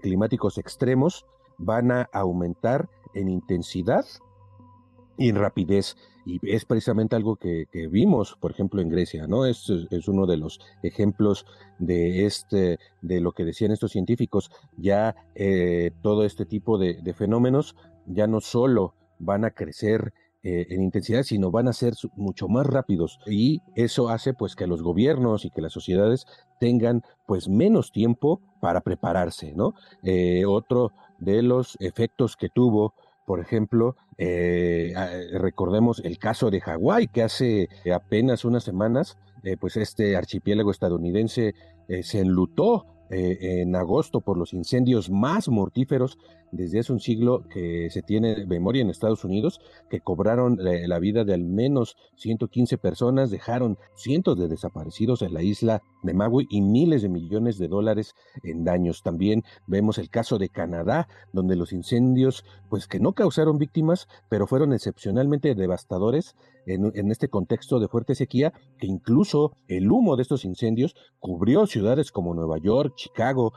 climáticos 0.00 0.58
extremos 0.58 1.24
van 1.58 1.92
a 1.92 2.08
aumentar 2.12 2.88
en 3.14 3.28
intensidad 3.28 4.04
y 5.16 5.28
en 5.28 5.36
rapidez. 5.36 5.96
Y 6.24 6.40
es 6.42 6.64
precisamente 6.64 7.16
algo 7.16 7.36
que, 7.36 7.66
vimos, 7.90 8.36
por 8.40 8.52
ejemplo, 8.52 8.80
en 8.80 8.88
Grecia, 8.88 9.26
¿no? 9.26 9.46
Es, 9.46 9.68
es, 9.68 10.08
uno 10.08 10.26
de 10.26 10.36
los 10.36 10.60
ejemplos 10.82 11.46
de 11.78 12.26
este, 12.26 12.78
de 13.00 13.20
lo 13.20 13.32
que 13.32 13.44
decían 13.44 13.72
estos 13.72 13.92
científicos. 13.92 14.50
Ya 14.76 15.16
eh, 15.34 15.90
todo 16.02 16.24
este 16.24 16.46
tipo 16.46 16.78
de, 16.78 17.14
fenómenos 17.14 17.76
ya 18.06 18.26
no 18.26 18.40
solo 18.40 18.94
van 19.18 19.44
a 19.44 19.50
crecer 19.50 20.12
eh, 20.44 20.66
en 20.70 20.82
intensidad, 20.82 21.22
sino 21.22 21.50
van 21.50 21.68
a 21.68 21.72
ser 21.72 21.94
mucho 22.16 22.48
más 22.48 22.66
rápidos. 22.66 23.18
Y 23.26 23.60
eso 23.74 24.08
hace 24.08 24.34
pues 24.34 24.54
que 24.56 24.66
los 24.66 24.82
gobiernos 24.82 25.44
y 25.44 25.50
que 25.50 25.62
las 25.62 25.72
sociedades 25.72 26.26
tengan 26.60 27.02
pues 27.26 27.48
menos 27.48 27.92
tiempo 27.92 28.40
para 28.60 28.80
prepararse, 28.80 29.52
¿no? 29.54 29.74
Eh, 30.02 30.44
otro 30.46 30.92
de 31.18 31.42
los 31.42 31.76
efectos 31.80 32.36
que 32.36 32.48
tuvo 32.48 32.94
por 33.24 33.40
ejemplo, 33.40 33.96
eh, 34.18 34.92
recordemos 35.32 36.00
el 36.04 36.18
caso 36.18 36.50
de 36.50 36.60
Hawái, 36.60 37.08
que 37.08 37.22
hace 37.22 37.68
apenas 37.94 38.44
unas 38.44 38.64
semanas, 38.64 39.18
eh, 39.42 39.56
pues 39.58 39.76
este 39.76 40.16
archipiélago 40.16 40.70
estadounidense 40.70 41.54
eh, 41.88 42.02
se 42.02 42.20
enlutó 42.20 42.86
en 43.14 43.76
agosto 43.76 44.22
por 44.22 44.38
los 44.38 44.54
incendios 44.54 45.10
más 45.10 45.50
mortíferos 45.50 46.16
desde 46.52 46.80
hace 46.80 46.92
un 46.92 47.00
siglo 47.00 47.44
que 47.48 47.88
se 47.90 48.02
tiene 48.02 48.46
memoria 48.46 48.82
en 48.82 48.90
Estados 48.90 49.24
Unidos, 49.24 49.60
que 49.90 50.00
cobraron 50.00 50.58
la, 50.60 50.98
vida 50.98 51.24
de 51.24 51.34
al 51.34 51.44
menos 51.44 51.96
115 52.16 52.76
personas, 52.78 53.30
dejaron 53.30 53.78
cientos 53.96 54.38
de 54.38 54.48
desaparecidos 54.48 55.22
en 55.22 55.32
la 55.32 55.42
isla 55.42 55.82
de 56.02 56.12
Maui 56.12 56.46
y 56.50 56.60
miles 56.60 57.02
de 57.02 57.08
millones 57.08 57.58
de 57.58 57.68
dólares 57.68 58.14
en 58.44 58.64
daños. 58.64 59.02
También 59.02 59.42
vemos 59.66 59.96
el 59.96 60.10
caso 60.10 60.38
de 60.38 60.50
Canadá, 60.50 61.08
donde 61.32 61.56
los 61.56 61.72
incendios, 61.72 62.44
pues 62.68 62.86
que 62.86 63.00
no 63.00 63.14
causaron 63.14 63.56
víctimas, 63.58 64.06
pero 64.28 64.46
fueron 64.46 64.74
excepcionalmente 64.74 65.54
devastadores 65.54 66.36
en, 66.66 67.10
este 67.10 67.28
contexto 67.28 67.80
de 67.80 67.88
fuerte 67.88 68.14
sequía, 68.14 68.52
que 68.78 68.86
incluso 68.86 69.56
el 69.68 69.90
humo 69.90 70.16
de 70.16 70.22
estos 70.22 70.44
incendios 70.44 70.94
cubrió 71.18 71.66
ciudades 71.66 72.12
como 72.12 72.34
Nueva 72.34 72.58
York, 72.58 72.94
Chicago, 72.94 73.52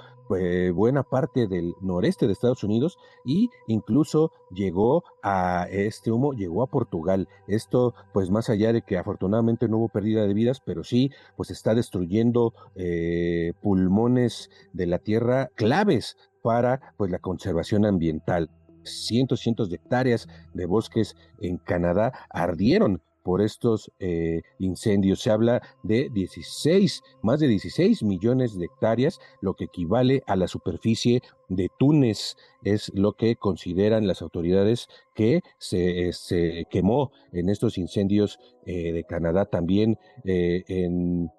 buena 0.74 1.04
parte 1.04 1.48
del 1.48 1.74
noreste 1.82 2.26
de 2.26 2.34
Estados 2.34 2.64
Unidos 2.64 2.85
y 3.24 3.50
incluso 3.68 4.32
llegó 4.52 5.04
a 5.24 5.68
este 5.70 6.12
humo, 6.12 6.34
llegó 6.34 6.64
a 6.64 6.68
Portugal. 6.68 7.28
Esto, 7.48 7.94
pues 8.14 8.30
más 8.30 8.50
allá 8.50 8.74
de 8.74 8.82
que 8.82 8.98
afortunadamente 8.98 9.68
no 9.68 9.78
hubo 9.78 9.90
pérdida 9.90 10.26
de 10.26 10.34
vidas, 10.34 10.62
pero 10.66 10.84
sí, 10.84 11.12
pues 11.36 11.52
está 11.52 11.76
destruyendo 11.76 12.54
eh, 12.76 13.54
pulmones 13.62 14.50
de 14.74 14.88
la 14.88 15.00
tierra 15.00 15.50
claves 15.56 16.18
para 16.42 16.94
pues 16.98 17.12
la 17.12 17.20
conservación 17.20 17.86
ambiental 17.86 18.50
cientos, 18.86 19.40
cientos 19.42 19.70
de 19.70 19.78
hectáreas 19.78 20.28
de 20.54 20.66
bosques 20.66 21.16
en 21.40 21.58
Canadá 21.58 22.14
ardieron 22.30 23.02
por 23.26 23.42
estos 23.42 23.92
eh, 23.98 24.44
incendios. 24.60 25.20
Se 25.20 25.32
habla 25.32 25.60
de 25.82 26.10
16, 26.14 27.02
más 27.24 27.40
de 27.40 27.48
16 27.48 28.04
millones 28.04 28.56
de 28.56 28.66
hectáreas, 28.66 29.20
lo 29.42 29.56
que 29.56 29.66
equivale 29.66 30.22
a 30.28 30.36
la 30.36 30.48
superficie 30.48 31.24
de 31.50 31.70
Túnez, 31.80 32.38
es 32.64 32.92
lo 32.94 33.14
que 33.14 33.36
consideran 33.36 34.06
las 34.06 34.22
autoridades 34.22 34.88
que 35.16 35.42
se, 35.58 36.14
se 36.14 36.68
quemó 36.70 37.12
en 37.34 37.50
estos 37.50 37.80
incendios 37.80 38.38
eh, 38.68 38.94
de 38.94 39.04
Canadá, 39.06 39.46
también 39.46 39.98
eh, 40.24 40.64
en 40.68 41.32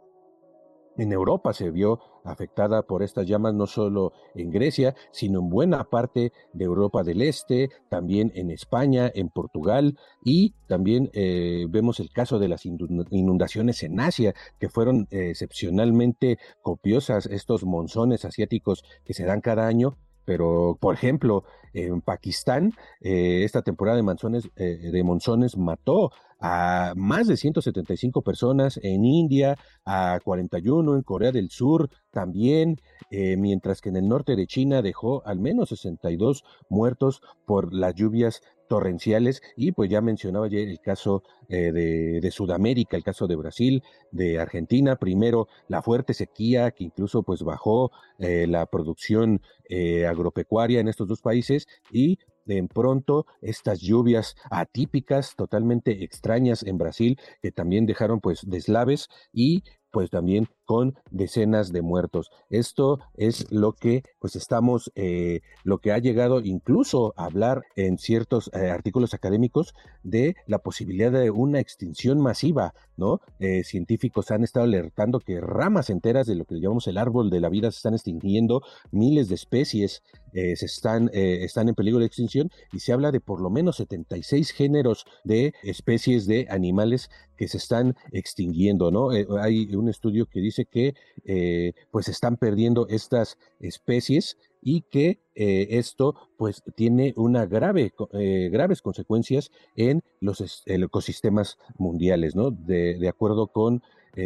en 0.99 1.13
Europa 1.13 1.53
se 1.53 1.71
vio 1.71 2.01
afectada 2.27 2.83
por 2.83 3.03
estas 3.03 3.27
llamas 3.27 3.55
no 3.55 3.67
solo 3.67 4.13
en 4.35 4.51
Grecia, 4.51 4.95
sino 5.13 5.41
en 5.41 5.49
buena 5.49 5.85
parte 5.85 6.33
de 6.53 6.65
Europa 6.65 7.03
del 7.03 7.23
Este, 7.23 7.71
también 7.89 8.33
en 8.35 8.51
España, 8.51 9.11
en 9.15 9.29
Portugal 9.29 9.99
y 10.25 10.55
también 10.67 11.11
eh, 11.13 11.67
vemos 11.69 12.01
el 12.01 12.11
caso 12.11 12.39
de 12.39 12.49
las 12.49 12.67
inundaciones 12.67 13.83
en 13.83 14.01
Asia, 14.01 14.35
que 14.59 14.69
fueron 14.69 15.07
eh, 15.11 15.31
excepcionalmente 15.31 16.39
copiosas 16.63 17.27
estos 17.27 17.65
monzones 17.65 18.25
asiáticos 18.25 18.85
que 19.05 19.15
se 19.15 19.25
dan 19.25 19.41
cada 19.41 19.67
año 19.67 19.97
Pero, 20.27 20.77
por 20.79 20.95
ejemplo, 20.95 21.45
en 21.73 22.03
Pakistán, 22.03 22.73
eh, 23.01 23.45
esta 23.45 23.63
temporada 23.63 23.97
de 23.97 24.03
monzones, 24.03 24.51
eh, 24.57 24.91
de 24.93 25.03
monzones 25.03 25.57
mató 25.57 26.11
a 26.41 26.93
más 26.97 27.27
de 27.27 27.37
175 27.37 28.23
personas, 28.23 28.79
en 28.83 29.05
India 29.05 29.57
a 29.85 30.21
41, 30.23 30.97
en 30.97 31.03
Corea 31.03 31.33
del 31.33 31.51
Sur 31.51 31.89
también, 32.11 32.81
eh, 33.11 33.37
mientras 33.37 33.81
que 33.81 33.89
en 33.89 33.97
el 33.97 34.09
norte 34.09 34.37
de 34.37 34.47
China 34.47 34.83
dejó 34.83 35.27
al 35.27 35.39
menos 35.39 35.71
62 35.71 36.45
muertos 36.69 37.23
por 37.47 37.73
las 37.73 37.95
lluvias 37.95 38.43
torrenciales 38.69 39.43
y 39.57 39.73
pues 39.73 39.91
ya 39.91 40.01
mencionaba 40.01 40.47
ayer 40.47 40.69
el 40.69 40.81
caso 40.81 41.23
eh, 41.49 41.73
de, 41.73 42.31
Sudamérica, 42.31 42.97
el 42.97 43.05
caso 43.05 43.27
de 43.27 43.37
Brasil, 43.37 43.83
de 44.11 44.39
Argentina, 44.39 44.97
primero 44.97 45.49
la 45.69 45.83
fuerte 45.83 46.15
sequía 46.15 46.71
que 46.71 46.85
incluso 46.85 47.23
pues 47.23 47.43
bajó 47.43 47.91
eh, 48.19 48.47
la 48.49 48.67
producción 48.67 49.41
eh, 49.69 50.07
agropecuaria 50.07 50.81
en 50.81 50.89
estos 50.89 51.09
dos 51.09 51.21
países 51.23 51.67
y 51.91 52.19
de 52.45 52.67
pronto 52.73 53.27
estas 53.43 53.81
lluvias 53.81 54.37
atípicas, 54.51 55.35
totalmente 55.37 56.05
extrañas 56.05 56.63
en 56.63 56.79
Brasil, 56.79 57.19
que 57.43 57.51
también 57.51 57.87
dejaron 57.87 58.21
pues 58.21 58.49
deslaves 58.49 59.09
y 59.33 59.65
pues 59.91 60.11
también 60.11 60.49
con 60.67 60.97
decenas 61.11 61.73
de 61.73 61.81
muertos. 61.81 62.31
Esto 62.51 62.99
es 63.17 63.51
lo 63.51 63.73
que 63.73 64.03
pues 64.19 64.37
estamos, 64.37 64.93
eh, 64.97 65.41
lo 65.65 65.79
que 65.79 65.93
ha 65.93 65.99
llegado 65.99 66.41
incluso 66.41 67.15
a 67.17 67.27
hablar 67.27 67.63
en 67.77 67.97
ciertos 67.97 68.51
eh, 68.53 68.71
artículos 68.71 69.15
académicos 69.15 69.75
de 70.03 70.37
la 70.47 70.59
posibilidad 70.59 71.13
de 71.13 71.31
una 71.31 71.61
extinción 71.61 72.21
masiva, 72.21 72.75
¿no? 72.97 73.21
Eh, 73.39 73.63
científicos 73.65 74.31
han 74.31 74.43
estado 74.43 74.65
alertando 74.65 75.21
que 75.21 75.41
ramas 75.41 75.89
enteras 75.89 76.27
de 76.27 76.35
lo 76.35 76.45
que 76.45 76.61
llamamos 76.61 76.89
el 76.89 76.99
árbol 76.99 77.31
de 77.31 77.41
la 77.41 77.49
vida 77.49 77.71
se 77.71 77.77
están 77.77 77.95
extinguiendo, 77.95 78.63
miles 78.91 79.29
de 79.29 79.37
especies 79.37 80.03
se 80.33 80.67
están, 80.67 81.09
están 81.15 81.71
en 81.71 81.75
peligro 81.75 81.99
de 81.99 82.05
extinción 82.05 82.51
y 82.71 82.81
se 82.81 82.93
habla 82.93 83.11
de 83.11 83.21
por 83.21 83.41
lo 83.41 83.49
menos 83.49 83.77
76 83.77 84.51
géneros 84.51 85.07
de 85.25 85.55
especies 85.63 86.27
de 86.27 86.47
animales 86.51 87.09
que 87.39 87.49
se 87.49 87.57
están 87.57 87.97
extinguiendo, 88.13 88.91
¿no? 88.91 89.09
hay 89.41 89.75
un 89.75 89.89
estudio 89.89 90.27
que 90.27 90.41
dice 90.41 90.56
que 90.65 90.95
eh, 91.25 91.75
pues 91.91 92.09
están 92.09 92.37
perdiendo 92.37 92.89
estas 92.89 93.39
especies 93.61 94.39
y 94.63 94.83
que 94.83 95.21
eh, 95.35 95.67
esto 95.71 96.15
pues 96.37 96.63
tiene 96.75 97.13
una 97.17 97.47
grave, 97.47 97.93
eh, 98.15 98.49
graves 98.51 98.83
consecuencias 98.83 99.51
en 99.77 100.03
los 100.21 100.65
ecosistemas 100.67 101.59
mundiales, 101.79 102.35
¿no? 102.35 102.51
De, 102.51 103.09
acuerdo 103.09 103.49
con 103.49 103.83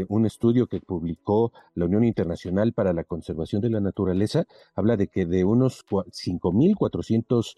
un 0.08 0.24
estudio 0.24 0.68
que 0.68 0.80
publicó 0.80 1.52
la 1.74 1.86
Unión 1.86 2.04
Internacional 2.04 2.72
para 2.72 2.92
la 2.92 3.02
Conservación 3.02 3.60
de 3.60 3.70
la 3.70 3.80
Naturaleza, 3.80 4.44
habla 4.76 4.96
de 4.96 5.08
que 5.08 5.26
de 5.26 5.42
unos 5.42 5.84
5.400 5.84 7.56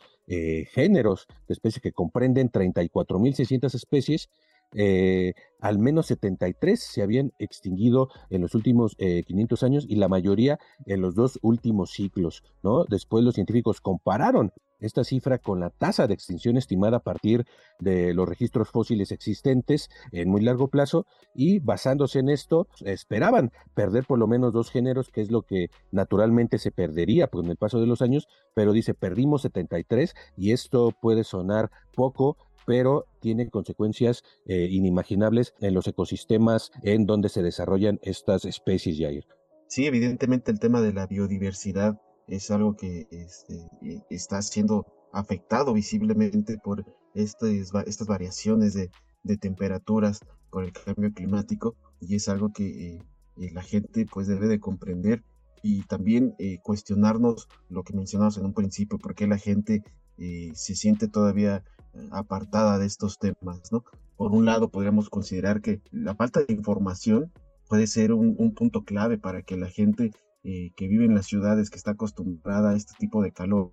géneros 0.73 1.27
de 1.47 1.53
especies 1.53 1.83
que 1.83 1.93
comprenden 1.93 2.51
34.600 2.51 3.75
especies, 3.75 4.31
eh, 4.75 5.35
al 5.61 5.79
menos 5.79 6.07
73 6.07 6.81
se 6.81 7.03
habían 7.03 7.33
extinguido 7.39 8.09
en 8.31 8.43
los 8.43 8.55
últimos 8.55 8.97
500 8.97 9.63
eh, 9.63 9.67
años 9.67 9.87
y 9.89 9.97
la 9.97 10.09
mayoría 10.09 10.59
en 10.87 11.01
los 11.01 11.15
dos 11.15 11.39
últimos 11.43 11.93
ciclos, 11.93 12.43
¿no? 12.63 12.85
Después 12.85 13.25
los 13.25 13.35
científicos 13.35 13.81
compararon 13.81 14.53
esta 14.83 15.05
cifra 15.05 15.39
con 15.39 15.61
la 15.61 15.71
tasa 15.71 16.07
de 16.07 16.15
extinción 16.15 16.57
estimada 16.57 16.99
a 16.99 17.03
partir 17.03 17.47
de 17.79 18.13
los 18.15 18.29
registros 18.29 18.69
fósiles 18.69 19.13
existentes 19.13 19.89
en 20.11 20.29
muy 20.29 20.43
largo 20.43 20.69
plazo 20.69 21.07
y 21.35 21.61
basándose 21.61 22.19
en 22.19 22.29
esto 22.29 22.67
esperaban 22.85 23.53
perder 23.75 24.05
por 24.05 24.19
lo 24.19 24.27
menos 24.27 24.53
dos 24.53 24.71
géneros, 24.71 25.09
que 25.09 25.21
es 25.21 25.31
lo 25.31 25.43
que 25.43 25.71
naturalmente 25.93 26.59
se 26.59 26.73
perdería 26.73 27.29
con 27.29 27.49
el 27.49 27.57
paso 27.57 27.81
de 27.81 27.87
los 27.87 28.03
años, 28.03 28.27
pero 28.55 28.73
dice 28.73 28.95
perdimos 28.95 29.43
73 29.43 30.15
y 30.37 30.53
esto 30.53 30.93
puede 31.01 31.25
sonar 31.25 31.71
poco, 31.95 32.37
pero 32.67 33.07
tiene 33.21 33.49
consecuencias 33.51 34.23
eh, 34.47 34.69
inimaginables 34.71 35.55
en 35.61 35.75
los 35.75 35.87
ecosistemas 35.87 36.71
en 36.83 37.07
donde 37.07 37.29
se 37.29 37.43
desarrollan 37.43 37.99
estas 38.03 38.45
especies, 38.45 38.99
Jair. 38.99 39.27
Sí, 39.69 39.87
evidentemente 39.87 40.51
el 40.51 40.61
tema 40.61 40.81
de 40.81 40.93
la 40.93 41.07
biodiversidad 41.07 42.01
es 42.29 42.51
algo 42.51 42.77
que 42.77 43.07
este, 43.11 43.69
e, 43.83 44.03
está 44.11 44.43
siendo 44.43 44.87
afectado 45.13 45.73
visiblemente 45.73 46.59
por 46.59 46.85
estas, 47.15 47.51
estas 47.87 48.07
variaciones 48.07 48.75
de, 48.75 48.91
temperaturas, 49.39 50.21
por 50.51 50.65
el 50.65 50.73
cambio 50.73 51.13
climático, 51.13 51.77
y 52.01 52.17
es 52.17 52.29
algo 52.29 52.53
que 52.53 52.65
eh, 52.67 53.03
eh, 53.41 53.51
la 53.53 53.63
gente 53.63 54.05
pues 54.13 54.27
debe 54.27 54.47
de 54.47 54.61
comprender 54.61 55.23
y 55.63 55.83
también 55.83 56.35
cuestionarnos 56.65 57.49
lo 57.69 57.85
que 57.85 57.95
mencionamos 57.95 58.37
en 58.37 58.47
un 58.47 58.53
principio, 58.53 58.99
por 58.99 59.15
qué 59.15 59.29
la 59.29 59.39
gente 59.39 59.85
se 60.19 60.75
siente 60.75 61.07
todavía 61.07 61.63
apartada 62.11 62.79
de 62.79 62.87
estos 62.87 63.19
temas, 63.19 63.73
¿no? 63.73 63.85
Por 64.17 64.33
un 64.33 64.45
lado, 64.45 64.69
podríamos 64.69 65.11
considerar 65.11 65.61
que 65.61 65.81
la 65.91 66.15
falta 66.15 66.41
de 66.41 66.55
información 66.55 67.33
puede 67.69 67.87
ser 67.87 68.13
un, 68.13 68.55
punto 68.55 68.85
clave 68.85 69.19
para 69.19 69.43
que 69.43 69.57
la 69.57 69.69
gente 69.69 70.13
eh, 70.45 70.71
que 70.77 70.89
vive 70.89 71.07
en 71.07 71.15
las 71.15 71.27
ciudades, 71.27 71.71
que 71.71 71.77
está 71.77 71.93
acostumbrada 71.93 72.71
a 72.71 72.77
este 72.77 72.93
tipo 72.99 73.23
de 73.23 73.33
calor, 73.33 73.71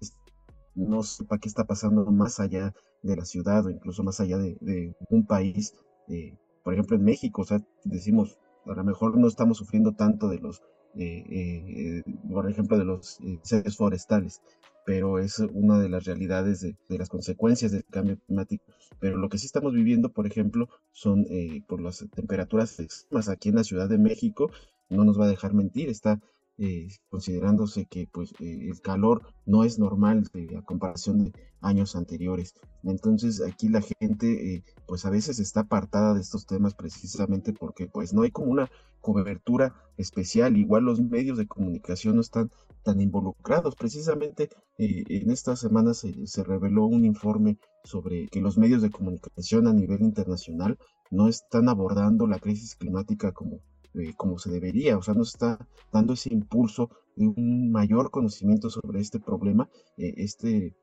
no 0.75 1.03
sepa 1.03 1.37
qué 1.37 1.49
está 1.49 1.65
pasando 1.65 2.05
más 2.05 2.39
allá 2.39 2.73
de 3.03 3.15
la 3.15 3.25
ciudad 3.25 3.65
o 3.65 3.69
incluso 3.69 4.03
más 4.03 4.19
allá 4.19 4.37
de, 4.37 4.95
un 5.09 5.25
país. 5.25 5.73
Eh, 6.07 6.37
por 6.63 6.73
ejemplo, 6.73 6.95
en 6.95 7.03
México, 7.03 7.41
o 7.41 7.45
sea, 7.45 7.61
decimos, 7.83 8.39
a 8.65 8.73
lo 8.73 8.83
mejor 8.83 9.17
no 9.17 9.27
estamos 9.27 9.57
sufriendo 9.57 9.93
tanto 9.93 10.29
de 10.29 10.39
los, 10.39 10.61
eh, 10.95 12.03
por 12.31 12.49
ejemplo, 12.49 12.77
de 12.77 12.85
los 12.85 13.19
incendios 13.21 13.77
forestales, 13.77 14.41
pero 14.85 15.19
es 15.19 15.39
una 15.39 15.79
de 15.79 15.89
las 15.89 16.05
realidades 16.05 16.61
de, 16.61 16.75
las 16.89 17.09
consecuencias 17.09 17.71
del 17.71 17.85
cambio 17.85 18.17
climático. 18.25 18.63
Pero 18.99 19.17
lo 19.17 19.29
que 19.29 19.37
sí 19.37 19.45
estamos 19.45 19.73
viviendo, 19.73 20.09
por 20.09 20.27
ejemplo, 20.27 20.69
son 20.91 21.25
eh, 21.29 21.61
por 21.67 21.81
las 21.81 22.05
temperaturas 22.13 22.79
extremas 22.79 23.29
aquí 23.29 23.49
en 23.49 23.55
la 23.55 23.63
Ciudad 23.63 23.89
de 23.89 23.97
México, 23.97 24.51
no 24.89 25.05
nos 25.05 25.19
va 25.19 25.25
a 25.25 25.29
dejar 25.29 25.53
mentir, 25.53 25.89
está 25.89 26.19
eh, 26.61 26.89
considerándose 27.07 27.85
que 27.85 28.05
pues 28.11 28.33
eh, 28.41 28.67
el 28.69 28.81
calor 28.81 29.21
no 29.45 29.63
es 29.63 29.79
normal 29.79 30.29
a 30.57 30.61
comparación 30.63 31.23
de 31.23 31.33
años 31.61 31.95
anteriores. 31.95 32.53
Entonces 32.83 33.41
aquí 33.41 33.69
la 33.69 33.81
gente 33.81 34.55
eh, 34.55 34.63
pues 34.85 35.05
a 35.05 35.09
veces 35.09 35.39
está 35.39 35.61
apartada 35.61 36.13
de 36.13 36.19
estos 36.19 36.45
temas 36.45 36.73
precisamente 36.73 37.53
porque 37.53 37.87
pues 37.87 38.13
no 38.13 38.23
hay 38.23 38.31
como 38.31 38.51
una 38.51 38.69
cobertura 38.99 39.73
especial. 39.95 40.57
Igual 40.57 40.83
los 40.83 40.99
medios 40.99 41.37
de 41.37 41.47
comunicación 41.47 42.15
no 42.15 42.21
están 42.21 42.51
tan 42.83 42.99
involucrados. 42.99 43.77
Precisamente 43.77 44.49
en 44.77 45.31
estas 45.31 45.61
semanas 45.61 46.05
se 46.25 46.43
reveló 46.43 46.87
un 46.87 47.05
informe 47.05 47.57
sobre 47.85 48.27
que 48.27 48.41
los 48.41 48.57
medios 48.57 48.81
de 48.81 48.91
comunicación 48.91 49.65
a 49.67 49.73
nivel 49.73 50.01
internacional 50.01 50.77
no 51.09 51.29
están 51.29 51.69
abordando 51.69 52.27
la 52.27 52.39
crisis 52.39 52.75
climática 52.75 53.31
como 53.31 53.61
eh, 53.95 54.13
como 54.15 54.37
se 54.37 54.51
debería, 54.51 54.97
o 54.97 55.01
sea, 55.01 55.13
nos 55.13 55.29
está 55.29 55.57
dando 55.91 56.13
ese 56.13 56.33
impulso 56.33 56.89
de 57.15 57.27
un 57.27 57.71
mayor 57.71 58.11
conocimiento 58.11 58.69
sobre 58.69 59.01
este 59.01 59.19
problema, 59.19 59.69
eh, 59.97 60.13
este, 60.17 60.75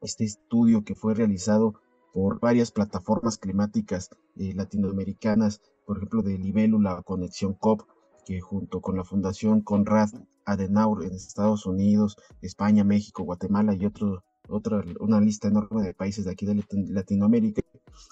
este 0.00 0.24
estudio 0.24 0.84
que 0.84 0.94
fue 0.94 1.14
realizado 1.14 1.74
por 2.12 2.40
varias 2.40 2.70
plataformas 2.70 3.38
climáticas 3.38 4.10
eh, 4.36 4.52
latinoamericanas, 4.54 5.60
por 5.86 5.96
ejemplo, 5.96 6.22
de 6.22 6.38
Libélula 6.38 7.02
Conexión 7.02 7.54
COP, 7.54 7.82
que 8.26 8.40
junto 8.40 8.80
con 8.80 8.96
la 8.96 9.04
Fundación 9.04 9.62
Conrad 9.62 10.10
Adenauer 10.44 11.06
en 11.06 11.14
Estados 11.14 11.66
Unidos, 11.66 12.16
España, 12.40 12.84
México, 12.84 13.24
Guatemala 13.24 13.74
y 13.74 13.86
otro, 13.86 14.24
otra, 14.48 14.84
una 15.00 15.20
lista 15.20 15.48
enorme 15.48 15.82
de 15.82 15.94
países 15.94 16.24
de 16.24 16.32
aquí 16.32 16.46
de 16.46 16.62
Latinoamérica, 16.88 17.62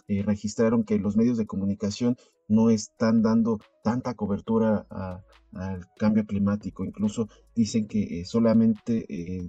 eh, 0.08 0.22
registraron 0.22 0.84
que 0.84 0.98
los 0.98 1.16
medios 1.16 1.38
de 1.38 1.46
comunicación 1.46 2.16
no 2.50 2.68
están 2.68 3.22
dando 3.22 3.60
tanta 3.82 4.14
cobertura 4.14 4.86
al 5.52 5.86
cambio 5.96 6.26
climático. 6.26 6.84
Incluso 6.84 7.28
dicen 7.54 7.86
que 7.86 8.20
eh, 8.20 8.24
solamente 8.24 9.06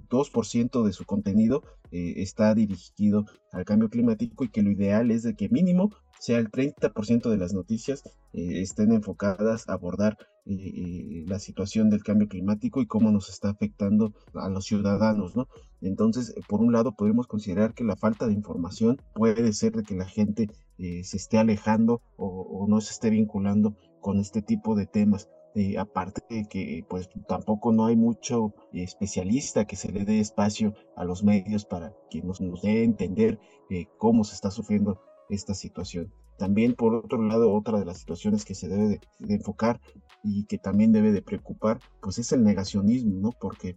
2% 0.08 0.80
eh, 0.80 0.86
de 0.86 0.92
su 0.92 1.04
contenido 1.04 1.62
está 1.90 2.54
dirigido 2.54 3.26
al 3.52 3.66
cambio 3.66 3.90
climático 3.90 4.44
y 4.44 4.48
que 4.48 4.62
lo 4.62 4.70
ideal 4.70 5.10
es 5.10 5.24
de 5.24 5.34
que 5.34 5.50
mínimo 5.50 5.90
sea 6.18 6.38
el 6.38 6.50
30% 6.50 7.28
de 7.28 7.36
las 7.36 7.52
noticias 7.52 8.02
estén 8.32 8.92
enfocadas 8.92 9.68
a 9.68 9.74
abordar 9.74 10.16
la 10.44 11.38
situación 11.38 11.90
del 11.90 12.02
cambio 12.02 12.28
climático 12.28 12.80
y 12.80 12.86
cómo 12.86 13.10
nos 13.10 13.28
está 13.28 13.50
afectando 13.50 14.14
a 14.34 14.48
los 14.48 14.64
ciudadanos, 14.64 15.36
¿no? 15.36 15.48
Entonces, 15.82 16.34
por 16.48 16.60
un 16.60 16.72
lado, 16.72 16.92
podemos 16.92 17.26
considerar 17.26 17.74
que 17.74 17.84
la 17.84 17.96
falta 17.96 18.26
de 18.26 18.32
información 18.32 19.00
puede 19.14 19.52
ser 19.52 19.72
de 19.72 19.82
que 19.82 19.96
la 19.96 20.06
gente 20.06 20.48
eh, 20.82 21.04
se 21.04 21.16
esté 21.16 21.38
alejando 21.38 22.02
o, 22.16 22.66
no 22.68 22.80
se 22.80 22.92
esté 22.92 23.08
vinculando 23.08 23.76
con 24.00 24.18
este 24.18 24.42
tipo 24.42 24.74
de 24.74 24.86
temas. 24.86 25.28
Eh, 25.54 25.78
aparte 25.78 26.22
de 26.28 26.48
que 26.48 26.84
pues 26.88 27.10
tampoco 27.28 27.72
no 27.72 27.84
hay 27.84 27.94
mucho 27.94 28.54
especialista 28.72 29.66
que 29.66 29.76
se 29.76 29.92
le 29.92 30.06
dé 30.06 30.18
espacio 30.18 30.74
a 30.96 31.04
los 31.04 31.22
medios 31.22 31.66
para 31.66 31.94
que 32.10 32.22
nos, 32.22 32.40
nos 32.40 32.62
dé 32.62 32.84
entender 32.84 33.38
eh, 33.70 33.86
cómo 33.98 34.24
se 34.24 34.34
está 34.34 34.50
sufriendo 34.50 34.98
esta 35.28 35.54
situación. 35.54 36.12
También, 36.38 36.74
por 36.74 36.94
otro 36.94 37.22
lado, 37.22 37.52
otra 37.52 37.78
de 37.78 37.84
las 37.84 37.98
situaciones 37.98 38.44
que 38.44 38.54
se 38.54 38.66
debe 38.66 39.00
de, 39.18 39.34
enfocar 39.34 39.80
y 40.24 40.46
que 40.46 40.58
también 40.58 40.90
debe 40.90 41.12
de 41.12 41.22
preocupar, 41.22 41.78
pues 42.00 42.18
es 42.18 42.32
el 42.32 42.42
negacionismo, 42.42 43.20
¿no? 43.20 43.32
Porque 43.40 43.76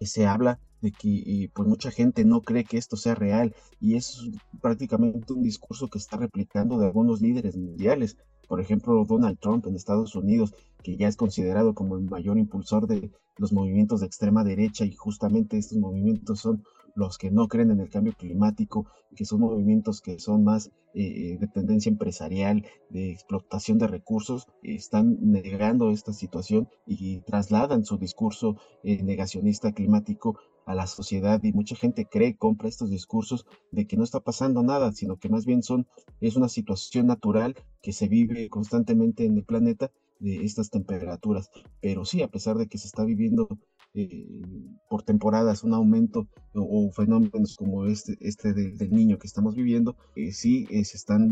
se 0.00 0.26
habla 0.26 0.58
de 0.80 0.92
que 0.92 1.50
pues 1.54 1.68
mucha 1.68 1.90
gente 1.90 2.24
no 2.24 2.42
cree 2.42 2.64
que 2.64 2.76
esto 2.76 2.96
sea 2.96 3.14
real 3.14 3.54
y 3.80 3.96
es 3.96 4.30
prácticamente 4.60 5.32
un 5.32 5.42
discurso 5.42 5.88
que 5.88 5.98
está 5.98 6.16
replicando 6.16 6.78
de 6.78 6.86
algunos 6.86 7.20
líderes 7.20 7.56
mundiales. 7.56 8.16
Por 8.48 8.60
ejemplo, 8.60 9.04
Donald 9.08 9.38
Trump 9.38 9.66
en 9.66 9.76
Estados 9.76 10.14
Unidos, 10.14 10.54
que 10.82 10.96
ya 10.96 11.08
es 11.08 11.16
considerado 11.16 11.74
como 11.74 11.96
el 11.96 12.02
mayor 12.02 12.36
impulsor 12.36 12.86
de 12.86 13.10
los 13.38 13.52
movimientos 13.52 14.00
de 14.00 14.06
extrema 14.06 14.44
derecha 14.44 14.84
y 14.84 14.92
justamente 14.92 15.56
estos 15.56 15.78
movimientos 15.78 16.40
son 16.40 16.64
los 16.94 17.18
que 17.18 17.30
no 17.30 17.48
creen 17.48 17.70
en 17.70 17.80
el 17.80 17.90
cambio 17.90 18.12
climático, 18.12 18.86
que 19.14 19.24
son 19.24 19.40
movimientos 19.40 20.00
que 20.00 20.18
son 20.18 20.44
más 20.44 20.70
eh, 20.94 21.38
de 21.40 21.48
tendencia 21.48 21.90
empresarial, 21.90 22.66
de 22.90 23.10
explotación 23.10 23.78
de 23.78 23.86
recursos, 23.86 24.46
están 24.62 25.16
negando 25.20 25.90
esta 25.90 26.12
situación 26.12 26.68
y 26.86 27.20
trasladan 27.20 27.84
su 27.84 27.96
discurso 27.96 28.56
eh, 28.82 29.02
negacionista 29.02 29.72
climático 29.72 30.38
a 30.66 30.74
la 30.74 30.86
sociedad 30.86 31.42
y 31.42 31.52
mucha 31.52 31.76
gente 31.76 32.06
cree, 32.06 32.36
compra 32.36 32.68
estos 32.68 32.90
discursos 32.90 33.46
de 33.70 33.86
que 33.86 33.96
no 33.96 34.04
está 34.04 34.20
pasando 34.20 34.62
nada, 34.62 34.92
sino 34.92 35.16
que 35.16 35.28
más 35.28 35.44
bien 35.46 35.62
son, 35.62 35.86
es 36.20 36.36
una 36.36 36.48
situación 36.48 37.06
natural 37.06 37.56
que 37.80 37.92
se 37.92 38.08
vive 38.08 38.48
constantemente 38.48 39.24
en 39.24 39.36
el 39.38 39.44
planeta 39.44 39.90
de 40.20 40.44
estas 40.44 40.70
temperaturas. 40.70 41.50
Pero 41.80 42.04
sí, 42.04 42.22
a 42.22 42.28
pesar 42.28 42.56
de 42.56 42.68
que 42.68 42.78
se 42.78 42.86
está 42.86 43.04
viviendo 43.04 43.48
eh, 43.94 44.26
por 44.88 45.02
temporadas 45.02 45.64
un 45.64 45.74
aumento 45.74 46.26
o, 46.54 46.90
fenómenos 46.92 47.56
como 47.56 47.84
este, 47.84 48.16
este 48.20 48.54
del 48.54 48.90
niño 48.90 49.18
que 49.18 49.26
estamos 49.26 49.54
viviendo, 49.54 49.96
eh, 50.16 50.32
sí 50.32 50.66
eh, 50.70 50.82
se 50.84 50.96
están 50.96 51.30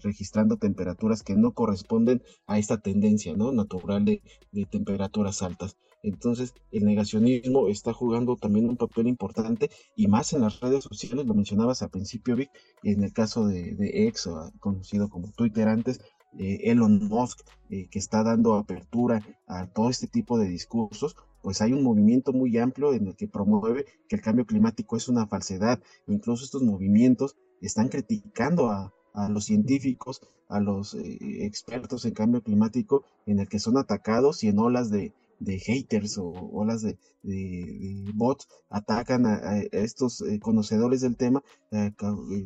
registrando 0.00 0.56
temperaturas 0.56 1.24
que 1.24 1.34
no 1.34 1.52
corresponden 1.52 2.22
a 2.46 2.58
esta 2.58 2.78
tendencia 2.80 3.34
¿no? 3.36 3.50
natural 3.50 4.04
de, 4.04 4.22
temperaturas 4.70 5.42
altas. 5.42 5.76
Entonces, 6.04 6.54
el 6.70 6.84
negacionismo 6.84 7.68
está 7.68 7.92
jugando 7.92 8.36
también 8.36 8.68
un 8.68 8.76
papel 8.76 9.08
importante 9.08 9.68
y 9.96 10.06
más 10.06 10.32
en 10.32 10.42
las 10.42 10.60
redes 10.60 10.84
sociales, 10.84 11.26
lo 11.26 11.34
mencionabas 11.34 11.82
al 11.82 11.90
principio, 11.90 12.36
Vic, 12.36 12.50
en 12.84 13.02
el 13.02 13.12
caso 13.12 13.46
de, 13.46 13.74
de 13.74 14.06
X, 14.08 14.28
conocido 14.60 15.10
como 15.10 15.32
Twitter 15.32 15.68
antes, 15.68 16.00
Elon 16.38 17.08
Musk, 17.08 17.40
que 17.68 17.98
está 17.98 18.22
dando 18.22 18.54
apertura 18.54 19.20
a 19.48 19.66
todo 19.66 19.90
este 19.90 20.06
tipo 20.06 20.38
de 20.38 20.48
discursos, 20.48 21.16
pues 21.42 21.60
hay 21.60 21.72
un 21.72 21.82
movimiento 21.82 22.32
muy 22.32 22.56
amplio 22.58 22.92
en 22.92 23.08
el 23.08 23.16
que 23.16 23.28
promueve 23.28 23.86
que 24.08 24.16
el 24.16 24.22
cambio 24.22 24.46
climático 24.46 24.96
es 24.96 25.08
una 25.08 25.26
falsedad. 25.26 25.80
Incluso 26.06 26.44
estos 26.44 26.62
movimientos 26.62 27.36
están 27.60 27.88
criticando 27.88 28.70
a, 28.70 28.92
los 29.28 29.44
científicos, 29.44 30.20
a 30.48 30.60
los 30.60 30.94
eh, 30.94 31.44
expertos 31.44 32.04
en 32.04 32.14
cambio 32.14 32.42
climático, 32.42 33.04
en 33.26 33.40
el 33.40 33.48
que 33.48 33.58
son 33.58 33.76
atacados 33.76 34.44
y 34.44 34.48
en 34.48 34.58
olas 34.58 34.90
de, 34.90 35.12
haters 35.40 36.18
o 36.18 36.30
olas 36.52 36.82
de, 36.82 36.96
bots 38.14 38.46
atacan 38.68 39.26
a, 39.26 39.58
estos 39.72 40.20
eh, 40.22 40.38
conocedores 40.38 41.00
del 41.00 41.16
tema, 41.16 41.42
eh, 41.72 41.92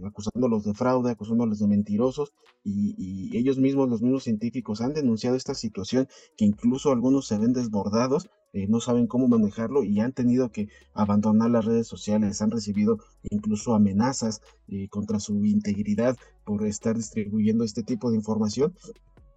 acusándolos 0.07 0.65
de 0.65 0.75
fraude, 0.75 1.11
acusándolos 1.11 1.59
de 1.59 1.67
mentirosos, 1.67 2.33
y, 2.65 3.37
ellos 3.37 3.59
mismos, 3.59 3.89
los 3.91 4.01
mismos 4.01 4.25
científicos, 4.25 4.81
han 4.81 4.95
denunciado 4.95 5.37
esta 5.37 5.55
situación 5.55 6.09
que 6.37 6.47
incluso 6.47 6.93
algunos 6.93 7.27
se 7.27 7.37
ven 7.37 7.53
desbordados, 7.53 8.31
no 8.69 8.81
saben 8.81 9.07
cómo 9.07 9.27
manejarlo 9.27 9.83
y 9.83 10.01
han 10.01 10.13
tenido 10.13 10.53
que 10.53 10.69
abandonar 10.93 11.51
las 11.51 11.65
redes 11.65 11.89
sociales, 11.89 12.41
han 12.41 12.51
recibido 12.51 12.99
incluso 13.31 13.75
amenazas 13.75 14.43
contra 14.91 15.19
su 15.19 15.45
integridad 15.45 16.17
por 16.45 16.65
estar 16.65 16.97
distribuyendo 16.97 17.65
este 17.65 17.83
tipo 17.83 18.11
de 18.11 18.17
información. 18.17 18.73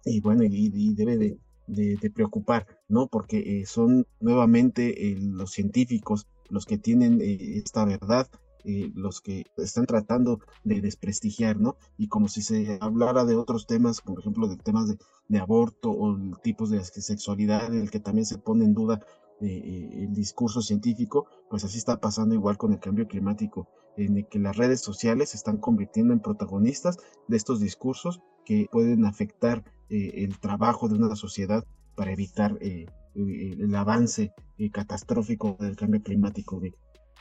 Y 0.04 0.20
bueno, 0.20 0.44
y 0.44 0.94
debe 0.94 1.38
de, 1.68 2.10
preocupar, 2.10 2.66
¿no? 2.88 3.06
Porque 3.06 3.60
eh, 3.60 3.66
son 3.66 4.06
nuevamente 4.20 5.10
eh, 5.10 5.16
los 5.20 5.52
científicos 5.52 6.26
los 6.48 6.64
que 6.64 6.78
tienen 6.78 7.20
eh, 7.20 7.58
esta 7.58 7.84
verdad, 7.84 8.28
los 8.64 9.20
que 9.20 9.46
están 9.56 9.86
tratando 9.86 10.40
de 10.64 10.80
desprestigiar, 10.80 11.58
¿no? 11.58 11.76
Y 11.96 12.08
como 12.08 12.28
si 12.28 12.42
se 12.42 12.78
hablara 12.80 13.24
de 13.24 13.34
otros 13.36 13.66
temas, 13.66 14.00
por 14.00 14.20
ejemplo, 14.20 14.48
de 14.48 14.56
temas 14.56 14.88
de, 15.28 15.38
aborto 15.38 15.90
o 15.90 16.18
tipos 16.42 16.70
de 16.70 16.84
sexualidad, 16.84 17.72
en 17.72 17.80
el 17.80 17.90
que 17.90 18.00
también 18.00 18.26
se 18.26 18.38
pone 18.38 18.64
en 18.64 18.74
duda 18.74 19.00
el 19.40 20.12
discurso 20.12 20.60
científico, 20.60 21.26
pues 21.48 21.64
así 21.64 21.78
está 21.78 22.00
pasando 22.00 22.34
igual 22.34 22.58
con 22.58 22.72
el 22.72 22.80
cambio 22.80 23.06
climático, 23.06 23.68
en 23.96 24.16
el 24.16 24.26
que 24.26 24.38
las 24.38 24.56
redes 24.56 24.80
sociales 24.80 25.30
se 25.30 25.36
están 25.36 25.58
convirtiendo 25.58 26.12
en 26.12 26.20
protagonistas 26.20 26.98
de 27.26 27.36
estos 27.36 27.60
discursos 27.60 28.20
que 28.44 28.66
pueden 28.70 29.04
afectar 29.04 29.62
eh, 29.90 30.24
el 30.24 30.38
trabajo 30.38 30.88
de 30.88 30.94
una 30.94 31.14
sociedad 31.16 31.64
para 31.94 32.12
evitar 32.12 32.56
eh, 32.60 32.86
eh, 33.14 33.56
el 33.58 33.74
avance 33.74 34.32
catastrófico 34.72 35.56
del 35.60 35.76
cambio 35.76 36.02
climático. 36.02 36.60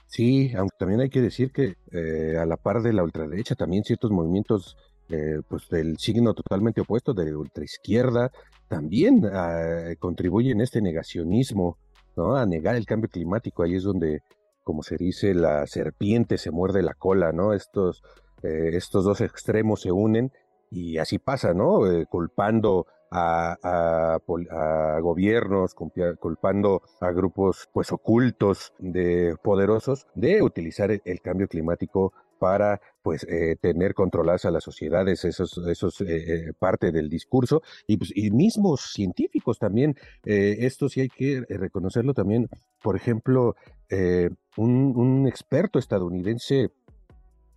Sí, 0.07 0.53
aunque 0.55 0.75
también 0.79 1.01
hay 1.01 1.09
que 1.09 1.21
decir 1.21 1.51
que 1.51 1.75
a 2.39 2.45
la 2.45 2.57
par 2.57 2.81
de 2.81 2.93
la 2.93 3.03
ultraderecha, 3.03 3.55
también 3.55 3.83
ciertos 3.83 4.11
movimientos 4.11 4.77
pues 5.47 5.69
del 5.69 5.97
signo 5.97 6.33
totalmente 6.33 6.81
opuesto 6.81 7.13
de 7.13 7.33
ultraizquierda 7.35 8.31
también 8.67 9.25
ah, 9.25 9.93
contribuyen 9.99 10.61
a 10.61 10.63
este 10.63 10.81
negacionismo, 10.81 11.77
¿no? 12.15 12.35
A 12.35 12.45
negar 12.45 12.75
el 12.75 12.85
cambio 12.85 13.09
climático. 13.09 13.63
Ahí 13.63 13.75
es 13.75 13.83
donde, 13.83 14.21
como 14.63 14.83
se 14.83 14.97
dice, 14.97 15.33
la 15.33 15.65
serpiente 15.67 16.37
se 16.37 16.51
muerde 16.51 16.81
la 16.81 16.93
cola, 16.93 17.31
¿no? 17.31 17.53
Estos, 17.53 18.03
estos 18.43 19.05
dos 19.05 19.21
extremos 19.21 19.81
se 19.81 19.91
unen 19.91 20.31
y 20.69 20.97
así 20.97 21.17
pasa, 21.17 21.53
¿no? 21.53 21.89
Eh, 21.89 22.05
culpando 22.07 22.87
a, 23.11 23.57
a, 23.63 24.99
gobiernos, 24.99 25.73
culpando 25.73 26.81
a 26.99 27.11
grupos 27.11 27.69
pues 27.73 27.91
ocultos 27.91 28.73
de 28.79 29.35
poderosos 29.41 30.07
de 30.15 30.41
utilizar 30.41 30.91
el, 30.91 31.21
cambio 31.21 31.47
climático 31.47 32.13
para 32.39 32.79
pues 33.01 33.25
eh, 33.29 33.55
tener 33.59 33.93
controladas 33.93 34.45
a 34.45 34.51
las 34.51 34.63
sociedades, 34.63 35.25
eso 35.25 35.43
es 35.43 36.01
eh, 36.01 36.53
parte 36.59 36.91
del 36.91 37.09
discurso, 37.09 37.63
y, 37.87 37.97
pues, 37.97 38.11
y 38.15 38.29
mismos 38.29 38.91
científicos 38.93 39.57
también, 39.57 39.95
esto 40.23 40.87
sí 40.89 41.01
hay 41.01 41.09
que 41.09 41.43
reconocerlo 41.49 42.13
también, 42.13 42.47
por 42.81 42.95
ejemplo, 42.95 43.55
un 44.57 45.25
experto 45.27 45.79
estadounidense 45.79 46.71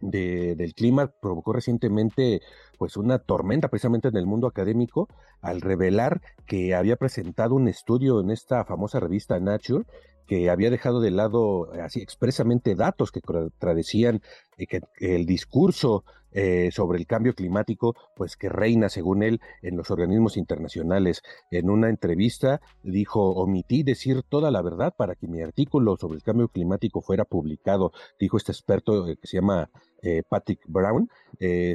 del 0.00 0.74
clima 0.74 1.08
provocó 1.08 1.52
recientemente 1.52 2.40
pues 2.78 2.96
una 2.96 3.18
tormenta 3.18 3.68
precisamente 3.68 4.08
en 4.08 4.16
el 4.16 4.26
mundo 4.26 4.46
académico 4.46 5.08
al 5.40 5.60
revelar 5.60 6.20
que 6.46 6.74
había 6.74 6.96
presentado 6.96 7.54
un 7.54 7.68
estudio 7.68 8.20
en 8.20 8.30
esta 8.30 8.64
famosa 8.64 9.00
revista 9.00 9.38
Nature 9.38 9.84
que 10.26 10.48
había 10.48 10.70
dejado 10.70 11.00
de 11.00 11.10
lado 11.10 11.72
así 11.82 12.00
expresamente 12.00 12.74
datos 12.74 13.10
que 13.10 13.20
contradecían 13.20 14.22
eh, 14.58 14.66
que 14.66 14.80
el 15.00 15.26
discurso 15.26 16.04
eh, 16.32 16.70
sobre 16.72 16.98
el 16.98 17.06
cambio 17.06 17.34
climático, 17.34 17.94
pues 18.16 18.36
que 18.36 18.48
reina, 18.48 18.88
según 18.88 19.22
él, 19.22 19.40
en 19.62 19.76
los 19.76 19.90
organismos 19.90 20.36
internacionales. 20.36 21.22
En 21.50 21.70
una 21.70 21.88
entrevista 21.88 22.60
dijo, 22.82 23.30
omití 23.30 23.82
decir 23.82 24.22
toda 24.22 24.50
la 24.50 24.62
verdad 24.62 24.94
para 24.96 25.14
que 25.14 25.26
mi 25.26 25.42
artículo 25.42 25.96
sobre 25.96 26.16
el 26.16 26.22
cambio 26.22 26.48
climático 26.48 27.00
fuera 27.02 27.24
publicado, 27.24 27.92
dijo 28.18 28.36
este 28.36 28.52
experto 28.52 29.08
eh, 29.08 29.16
que 29.16 29.26
se 29.26 29.36
llama 29.36 29.70
Patrick 30.30 30.60
Brown. 30.66 31.10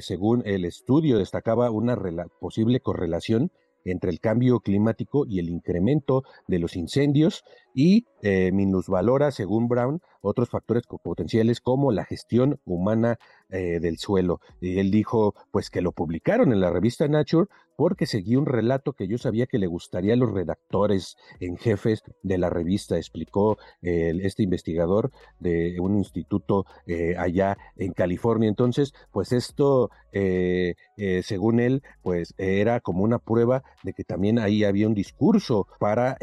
según 0.01 0.41
el 0.47 0.65
estudio, 0.65 1.19
destacaba 1.19 1.69
una 1.69 1.95
posible 2.39 2.79
correlación 2.79 3.51
entre 3.85 4.09
el 4.09 4.19
cambio 4.19 4.59
climático 4.59 5.25
y 5.25 5.39
el 5.39 5.49
incremento 5.49 6.23
de 6.47 6.59
los 6.59 6.75
incendios 6.75 7.43
y 7.75 8.05
eh, 8.23 8.51
minusvalora, 8.51 9.29
según 9.29 9.67
Brown, 9.67 10.01
otros 10.21 10.49
factores 10.49 10.83
potenciales 10.87 11.61
como 11.61 11.91
la 11.91 12.05
gestión 12.05 12.59
humana 12.65 13.19
eh, 13.49 13.79
del 13.79 13.99
suelo. 13.99 14.39
Y 14.59 14.79
él 14.79 14.89
dijo, 14.89 15.35
pues 15.51 15.69
que 15.69 15.81
lo 15.81 15.91
publicaron 15.91 16.51
en 16.51 16.61
la 16.61 16.71
revista 16.71 17.07
Nature 17.07 17.47
porque 17.77 18.07
seguía 18.07 18.39
un 18.39 18.45
relato 18.45 18.93
que 18.93 19.07
yo 19.07 19.17
sabía 19.17 19.45
que 19.45 19.59
le 19.59 19.67
gustaría 19.67 20.13
a 20.13 20.17
los 20.17 20.31
redactores 20.31 21.17
en 21.41 21.57
jefes 21.57 22.01
de 22.23 22.37
la 22.37 22.49
revista, 22.49 22.95
explicó 22.95 23.57
este 23.81 24.43
investigador 24.43 25.11
de 25.39 25.77
un 25.81 25.97
instituto 25.97 26.65
eh, 26.87 27.15
allá 27.19 27.57
en 27.75 27.91
California. 27.91 28.47
Entonces, 28.47 28.93
pues 29.11 29.33
esto, 29.33 29.91
según 30.13 31.59
él, 31.59 31.83
pues 32.01 32.33
era 32.37 32.79
como 32.79 33.03
una 33.03 33.19
prueba 33.19 33.61
de 33.83 33.91
que 33.91 34.05
también 34.05 34.39
ahí 34.39 34.63
había 34.63 34.87
un 34.87 34.95
discurso 34.95 35.67
para 35.77 36.17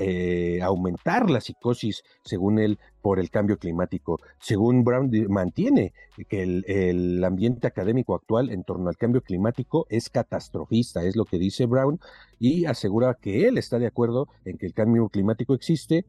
aumentar 0.63 1.29
la 1.29 1.42
psicosis, 1.43 2.03
según 2.25 2.59
él, 2.59 2.79
por 3.03 3.19
el 3.19 3.31
cambio 3.31 3.59
climático. 3.59 4.19
Según 4.41 4.85
Brown, 4.85 5.11
mantiene 5.29 5.93
que 6.29 6.43
el, 6.43 7.23
ambiente 7.25 7.67
académico 7.67 8.15
actual 8.15 8.51
en 8.51 8.65
torno 8.65 8.89
al 8.89 8.97
cambio 8.97 9.21
climático 9.23 9.87
es 9.91 10.11
catastrofista, 10.11 11.05
es 11.05 11.17
lo 11.17 11.25
que 11.25 11.39
dice 11.39 11.67
Brown, 11.67 12.01
y 12.39 12.65
asegura 12.65 13.19
que 13.21 13.47
él 13.47 13.59
está 13.59 13.79
de 13.79 13.87
acuerdo 13.87 14.29
en 14.45 14.59
que 14.59 14.67
el 14.67 14.75
cambio 14.75 15.09
climático 15.09 15.55
existe 15.55 16.07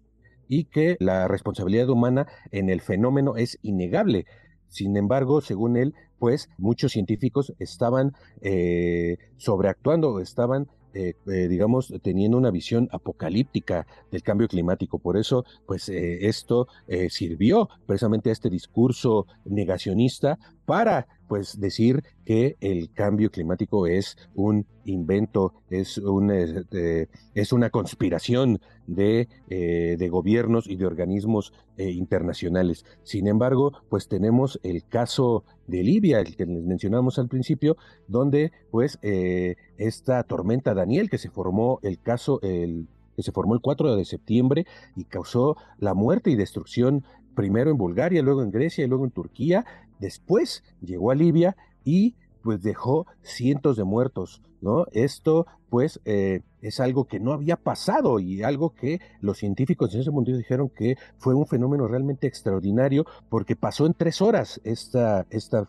y 0.48 0.65
que 0.65 0.98
la 1.00 1.28
responsabilidad 1.28 1.89
humana 1.89 2.28
en 2.52 2.69
el 2.69 2.82
fenómeno 2.82 3.36
es 3.38 3.60
innegable. 3.62 4.26
Sin 4.67 4.98
embargo, 4.98 5.41
según 5.41 5.78
él, 5.78 5.93
pues 6.19 6.50
muchos 6.58 6.93
científicos 6.93 7.54
estaban 7.60 8.13
eh, 8.41 9.17
sobreactuando, 9.38 10.19
estaban 10.19 10.67
eh, 10.93 11.15
eh, 11.27 11.47
digamos, 11.47 11.93
teniendo 12.01 12.38
una 12.38 12.51
visión 12.51 12.89
apocalíptica 12.91 13.88
del 14.12 14.23
cambio 14.23 14.47
climático. 14.47 14.99
Por 14.99 15.17
eso, 15.17 15.45
pues 15.65 15.89
esto 15.89 16.67
sirvió 17.10 17.69
precisamente 17.86 18.29
a 18.29 18.34
este 18.34 18.49
discurso 18.49 19.27
negacionista 19.45 20.38
para 20.65 21.08
pues 21.28 21.60
decir 21.60 22.04
que 22.26 22.58
el 22.62 22.91
cambio 22.93 23.32
climático 23.32 23.88
es 23.88 24.17
un 24.36 24.67
invento, 24.86 25.54
es, 25.69 25.97
un, 25.97 26.32
es 26.32 27.54
una 27.54 27.69
conspiración 27.69 28.60
de, 28.86 29.28
eh, 29.49 29.95
de, 29.97 30.10
gobiernos 30.10 30.67
y 30.67 30.76
de 30.76 30.86
organismos 30.86 31.54
eh, 31.78 31.89
internacionales. 31.89 32.86
Sin 33.04 33.28
embargo, 33.28 33.71
pues 33.89 34.08
tenemos 34.08 34.60
el 34.63 34.86
caso 34.86 35.43
de 35.67 35.84
Libia, 35.84 36.19
el 36.19 36.36
que 36.36 36.45
les 36.45 36.63
mencionamos 36.63 37.17
al 37.17 37.30
principio, 37.30 37.78
donde 38.08 38.52
pues 38.69 38.99
eh, 39.02 39.56
esta 39.78 40.23
tormenta 40.23 40.73
Daniel 40.73 41.10
que 41.10 41.17
se 41.17 41.30
formó 41.30 41.80
el 41.82 41.99
caso, 41.99 42.39
el, 42.41 42.88
que 43.15 43.23
se 43.23 43.32
formó 43.32 43.56
el 43.56 43.62
4 43.62 43.95
de 43.95 44.06
septiembre 44.06 44.65
y 44.95 45.06
causó 45.06 45.58
la 45.78 45.93
muerte 45.93 46.30
y 46.30 46.36
destrucción 46.36 47.04
primero 47.36 47.72
en 47.72 47.78
Bulgaria, 47.78 48.22
luego 48.22 48.43
en 48.43 48.52
Grecia 48.52 48.84
y 48.84 48.88
luego 48.88 49.06
en 49.06 49.12
Turquía, 49.12 49.65
Después 50.04 50.65
llegó 50.82 51.12
a 51.12 51.15
Libia 51.15 51.56
y 51.86 52.15
pues 52.41 52.62
dejó 52.62 53.08
cientos 53.22 53.78
de 53.78 53.86
muertos, 53.86 54.41
¿no? 54.60 54.86
Esto 54.91 55.48
pues 55.69 56.02
eh, 56.04 56.41
es 56.62 56.82
algo 56.82 57.06
que 57.06 57.22
no 57.22 57.32
había 57.32 57.56
pasado 57.56 58.19
y 58.19 58.43
algo 58.43 58.76
que 58.76 59.00
los 59.22 59.38
científicos 59.38 59.93
en 59.93 60.02
ese 60.02 60.12
momento 60.12 60.36
dijeron 60.36 60.67
que 60.67 60.98
fue 61.17 61.36
un 61.36 61.48
fenómeno 61.48 61.88
realmente 61.88 62.28
extraordinario 62.28 63.06
porque 63.30 63.56
pasó 63.56 63.86
en 63.86 63.93
tres 63.93 64.22
horas 64.22 64.60
esta, 64.65 65.26
esta 65.30 65.65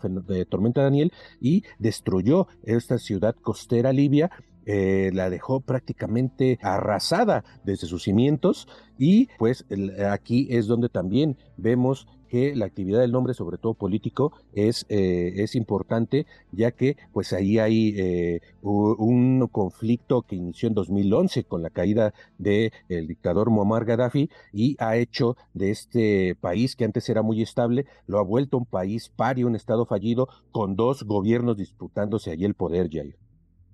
tormenta 0.49 0.83
Daniel 0.83 1.13
y 1.41 1.63
destruyó 1.79 2.49
esta 2.65 2.99
ciudad 2.99 3.37
costera 3.41 3.93
libia 3.93 4.33
eh, 4.67 5.11
la 5.13 5.31
dejó 5.31 5.61
prácticamente 5.61 6.59
arrasada 6.63 7.45
desde 7.65 7.87
sus 7.87 8.03
cimientos 8.03 8.69
y 8.99 9.29
pues 9.39 9.65
aquí 10.11 10.47
es 10.51 10.67
donde 10.67 10.89
también 10.89 11.37
vemos 11.57 12.07
que 12.35 12.57
la 12.57 12.67
actividad 12.67 12.99
del 12.99 13.13
nombre, 13.13 13.33
sobre 13.33 13.59
todo 13.59 13.75
político, 13.75 14.33
es, 14.53 14.87
eh, 14.89 15.35
es 15.37 15.55
importante, 15.55 16.27
ya 16.51 16.73
que 16.73 16.97
pues 17.13 17.33
ahí 17.33 17.61
hay 17.61 17.95
eh, 17.97 18.41
un 18.61 19.47
conflicto 19.53 20.23
que 20.23 20.35
inició 20.35 20.69
en 20.69 20.75
2011 20.75 21.45
con 21.45 21.63
la 21.63 21.71
caída 21.71 22.13
del 22.39 22.73
dictador 23.07 23.51
Muammar 23.51 23.85
Gaddafi 23.85 24.31
y 24.53 24.75
ha 24.81 24.97
hecho 24.97 25.37
de 25.53 25.71
este 25.71 26.35
país, 26.35 26.75
que 26.75 26.85
antes 26.85 27.09
era 27.09 27.23
muy 27.23 27.41
estable, 27.41 27.87
lo 28.09 28.19
ha 28.19 28.25
vuelto 28.25 28.59
un 28.59 28.67
país 28.67 29.13
pario, 29.15 29.47
un 29.47 29.55
estado 29.55 29.87
fallido, 29.87 30.29
con 30.51 30.75
dos 30.75 31.05
gobiernos 31.05 31.57
disputándose 31.57 32.33
allí 32.33 32.45
el 32.45 32.55
poder, 32.55 32.91
Jair. 32.91 33.24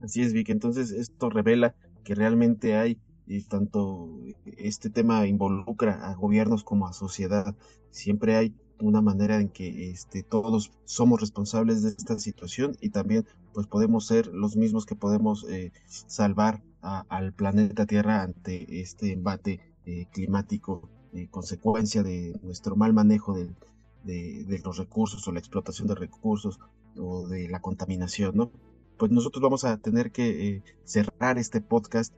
Así 0.00 0.22
es, 0.22 0.32
Vic. 0.32 0.48
Entonces 0.50 0.90
esto 0.90 1.30
revela 1.30 1.74
que 2.04 2.14
realmente 2.14 2.76
hay 2.76 2.98
y 3.26 3.42
tanto 3.42 4.08
este 4.44 4.90
tema 4.90 5.26
involucra 5.26 6.10
a 6.10 6.14
gobiernos 6.14 6.64
como 6.64 6.88
a 6.88 6.92
sociedad. 6.92 7.54
Siempre 7.90 8.36
hay 8.36 8.54
una 8.80 9.02
manera 9.02 9.40
en 9.40 9.48
que 9.50 9.90
este, 9.90 10.22
todos 10.22 10.72
somos 10.84 11.20
responsables 11.20 11.82
de 11.82 11.90
esta 11.90 12.18
situación 12.18 12.76
y 12.80 12.90
también 12.90 13.26
pues 13.52 13.66
podemos 13.66 14.06
ser 14.06 14.26
los 14.28 14.56
mismos 14.56 14.86
que 14.86 14.96
podemos 14.96 15.46
eh, 15.48 15.72
salvar 15.86 16.62
al 16.80 17.32
planeta 17.34 17.86
Tierra 17.86 18.22
ante 18.22 18.80
este 18.80 19.12
embate 19.12 19.60
eh, 19.84 20.06
climático, 20.10 20.88
eh, 21.12 21.28
consecuencia 21.30 22.02
de 22.02 22.38
nuestro 22.42 22.74
mal 22.74 22.94
manejo 22.94 23.34
de, 23.34 23.50
de, 24.02 24.60
los 24.64 24.78
recursos 24.78 25.26
o 25.28 25.32
la 25.32 25.40
explotación 25.40 25.86
de 25.88 25.94
recursos 25.94 26.58
o 26.96 27.28
de 27.28 27.48
la 27.48 27.60
contaminación, 27.60 28.34
¿no? 28.34 28.50
Pues 29.00 29.10
nosotros 29.10 29.42
vamos 29.42 29.64
a 29.64 29.78
tener 29.78 30.12
que 30.12 30.62
cerrar 30.84 31.38
este 31.38 31.60
podcast 31.60 32.14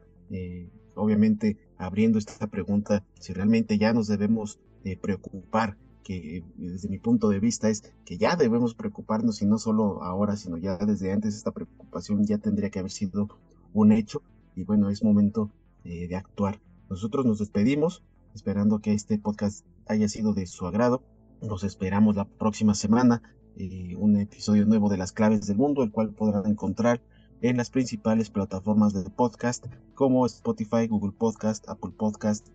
obviamente 0.94 1.58
abriendo 1.78 2.18
esta 2.18 2.46
pregunta 2.46 3.04
si 3.18 3.32
realmente 3.32 3.78
ya 3.78 3.92
nos 3.92 4.08
debemos 4.08 4.58
eh, 4.84 4.96
preocupar, 4.96 5.76
que 6.02 6.44
desde 6.56 6.88
mi 6.88 6.98
punto 6.98 7.28
de 7.28 7.38
vista 7.38 7.68
es 7.68 7.92
que 8.04 8.18
ya 8.18 8.34
debemos 8.34 8.74
preocuparnos 8.74 9.40
y 9.40 9.46
no 9.46 9.58
solo 9.58 10.02
ahora, 10.02 10.36
sino 10.36 10.56
ya 10.56 10.76
desde 10.78 11.12
antes 11.12 11.36
esta 11.36 11.52
preocupación 11.52 12.24
ya 12.24 12.38
tendría 12.38 12.70
que 12.70 12.80
haber 12.80 12.90
sido 12.90 13.28
un 13.72 13.92
hecho 13.92 14.22
y 14.56 14.64
bueno, 14.64 14.90
es 14.90 15.04
momento 15.04 15.50
eh, 15.84 16.08
de 16.08 16.16
actuar. 16.16 16.60
Nosotros 16.90 17.24
nos 17.24 17.38
despedimos 17.38 18.02
esperando 18.34 18.80
que 18.80 18.92
este 18.92 19.18
podcast 19.18 19.64
haya 19.86 20.08
sido 20.08 20.34
de 20.34 20.46
su 20.46 20.66
agrado. 20.66 21.02
Nos 21.40 21.62
esperamos 21.62 22.16
la 22.16 22.24
próxima 22.24 22.74
semana, 22.74 23.22
eh, 23.56 23.94
un 23.96 24.16
episodio 24.18 24.66
nuevo 24.66 24.88
de 24.88 24.96
las 24.96 25.12
claves 25.12 25.46
del 25.46 25.56
mundo, 25.56 25.82
el 25.82 25.90
cual 25.90 26.10
podrán 26.10 26.46
encontrar 26.46 27.00
en 27.42 27.56
las 27.56 27.70
principales 27.70 28.30
plataformas 28.30 28.92
de 28.92 29.08
podcast 29.10 29.66
como 29.94 30.26
Spotify, 30.26 30.86
Google 30.88 31.12
Podcast, 31.16 31.68
Apple 31.68 31.92
Podcast, 31.96 32.46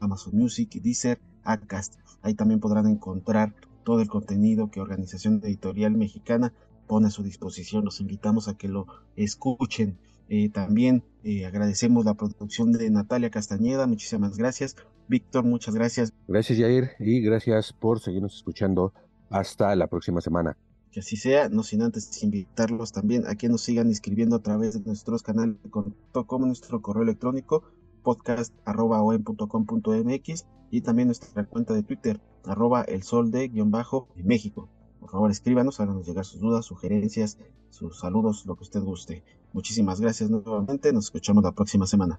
Amazon 0.00 0.36
Music, 0.36 0.70
Deezer, 0.82 1.18
Acast. 1.42 1.94
Ahí 2.22 2.34
también 2.34 2.60
podrán 2.60 2.86
encontrar 2.86 3.54
todo 3.84 4.00
el 4.00 4.08
contenido 4.08 4.70
que 4.70 4.80
Organización 4.80 5.40
Editorial 5.44 5.92
Mexicana 5.92 6.52
pone 6.86 7.08
a 7.08 7.10
su 7.10 7.22
disposición. 7.22 7.84
Los 7.84 8.00
invitamos 8.00 8.48
a 8.48 8.56
que 8.56 8.68
lo 8.68 8.86
escuchen. 9.16 9.98
Eh, 10.28 10.48
también 10.48 11.02
eh, 11.22 11.46
agradecemos 11.46 12.04
la 12.04 12.14
producción 12.14 12.72
de 12.72 12.90
Natalia 12.90 13.30
Castañeda. 13.30 13.86
Muchísimas 13.86 14.36
gracias. 14.36 14.76
Víctor, 15.08 15.44
muchas 15.44 15.74
gracias. 15.74 16.12
Gracias, 16.26 16.58
Jair, 16.58 16.90
y 16.98 17.20
gracias 17.20 17.72
por 17.72 18.00
seguirnos 18.00 18.34
escuchando. 18.34 18.92
Hasta 19.30 19.74
la 19.74 19.86
próxima 19.86 20.20
semana 20.20 20.56
que 20.96 21.00
así 21.00 21.16
sea, 21.16 21.50
no 21.50 21.62
sin 21.62 21.82
antes 21.82 22.22
invitarlos 22.22 22.90
también 22.90 23.26
a 23.26 23.34
que 23.34 23.50
nos 23.50 23.60
sigan 23.60 23.90
escribiendo 23.90 24.36
a 24.36 24.38
través 24.38 24.72
de 24.72 24.80
nuestros 24.80 25.22
canales 25.22 25.58
como 25.70 26.46
nuestro 26.46 26.80
correo 26.80 27.02
electrónico 27.02 27.64
podcast.com.mx 28.02 30.46
y 30.70 30.80
también 30.80 31.08
nuestra 31.08 31.44
cuenta 31.44 31.74
de 31.74 31.82
Twitter, 31.82 32.18
arroba 32.44 32.80
el 32.80 33.02
sol 33.02 33.30
de 33.30 33.48
guion 33.48 33.70
bajo 33.70 34.08
en 34.16 34.26
México. 34.26 34.70
Por 34.98 35.10
favor, 35.10 35.30
escríbanos, 35.30 35.80
háganos 35.80 36.06
llegar 36.06 36.24
sus 36.24 36.40
dudas, 36.40 36.64
sugerencias, 36.64 37.36
sus 37.68 37.98
saludos, 37.98 38.46
lo 38.46 38.56
que 38.56 38.62
usted 38.62 38.80
guste. 38.80 39.22
Muchísimas 39.52 40.00
gracias 40.00 40.30
nuevamente, 40.30 40.94
nos 40.94 41.04
escuchamos 41.04 41.44
la 41.44 41.52
próxima 41.52 41.86
semana. 41.86 42.18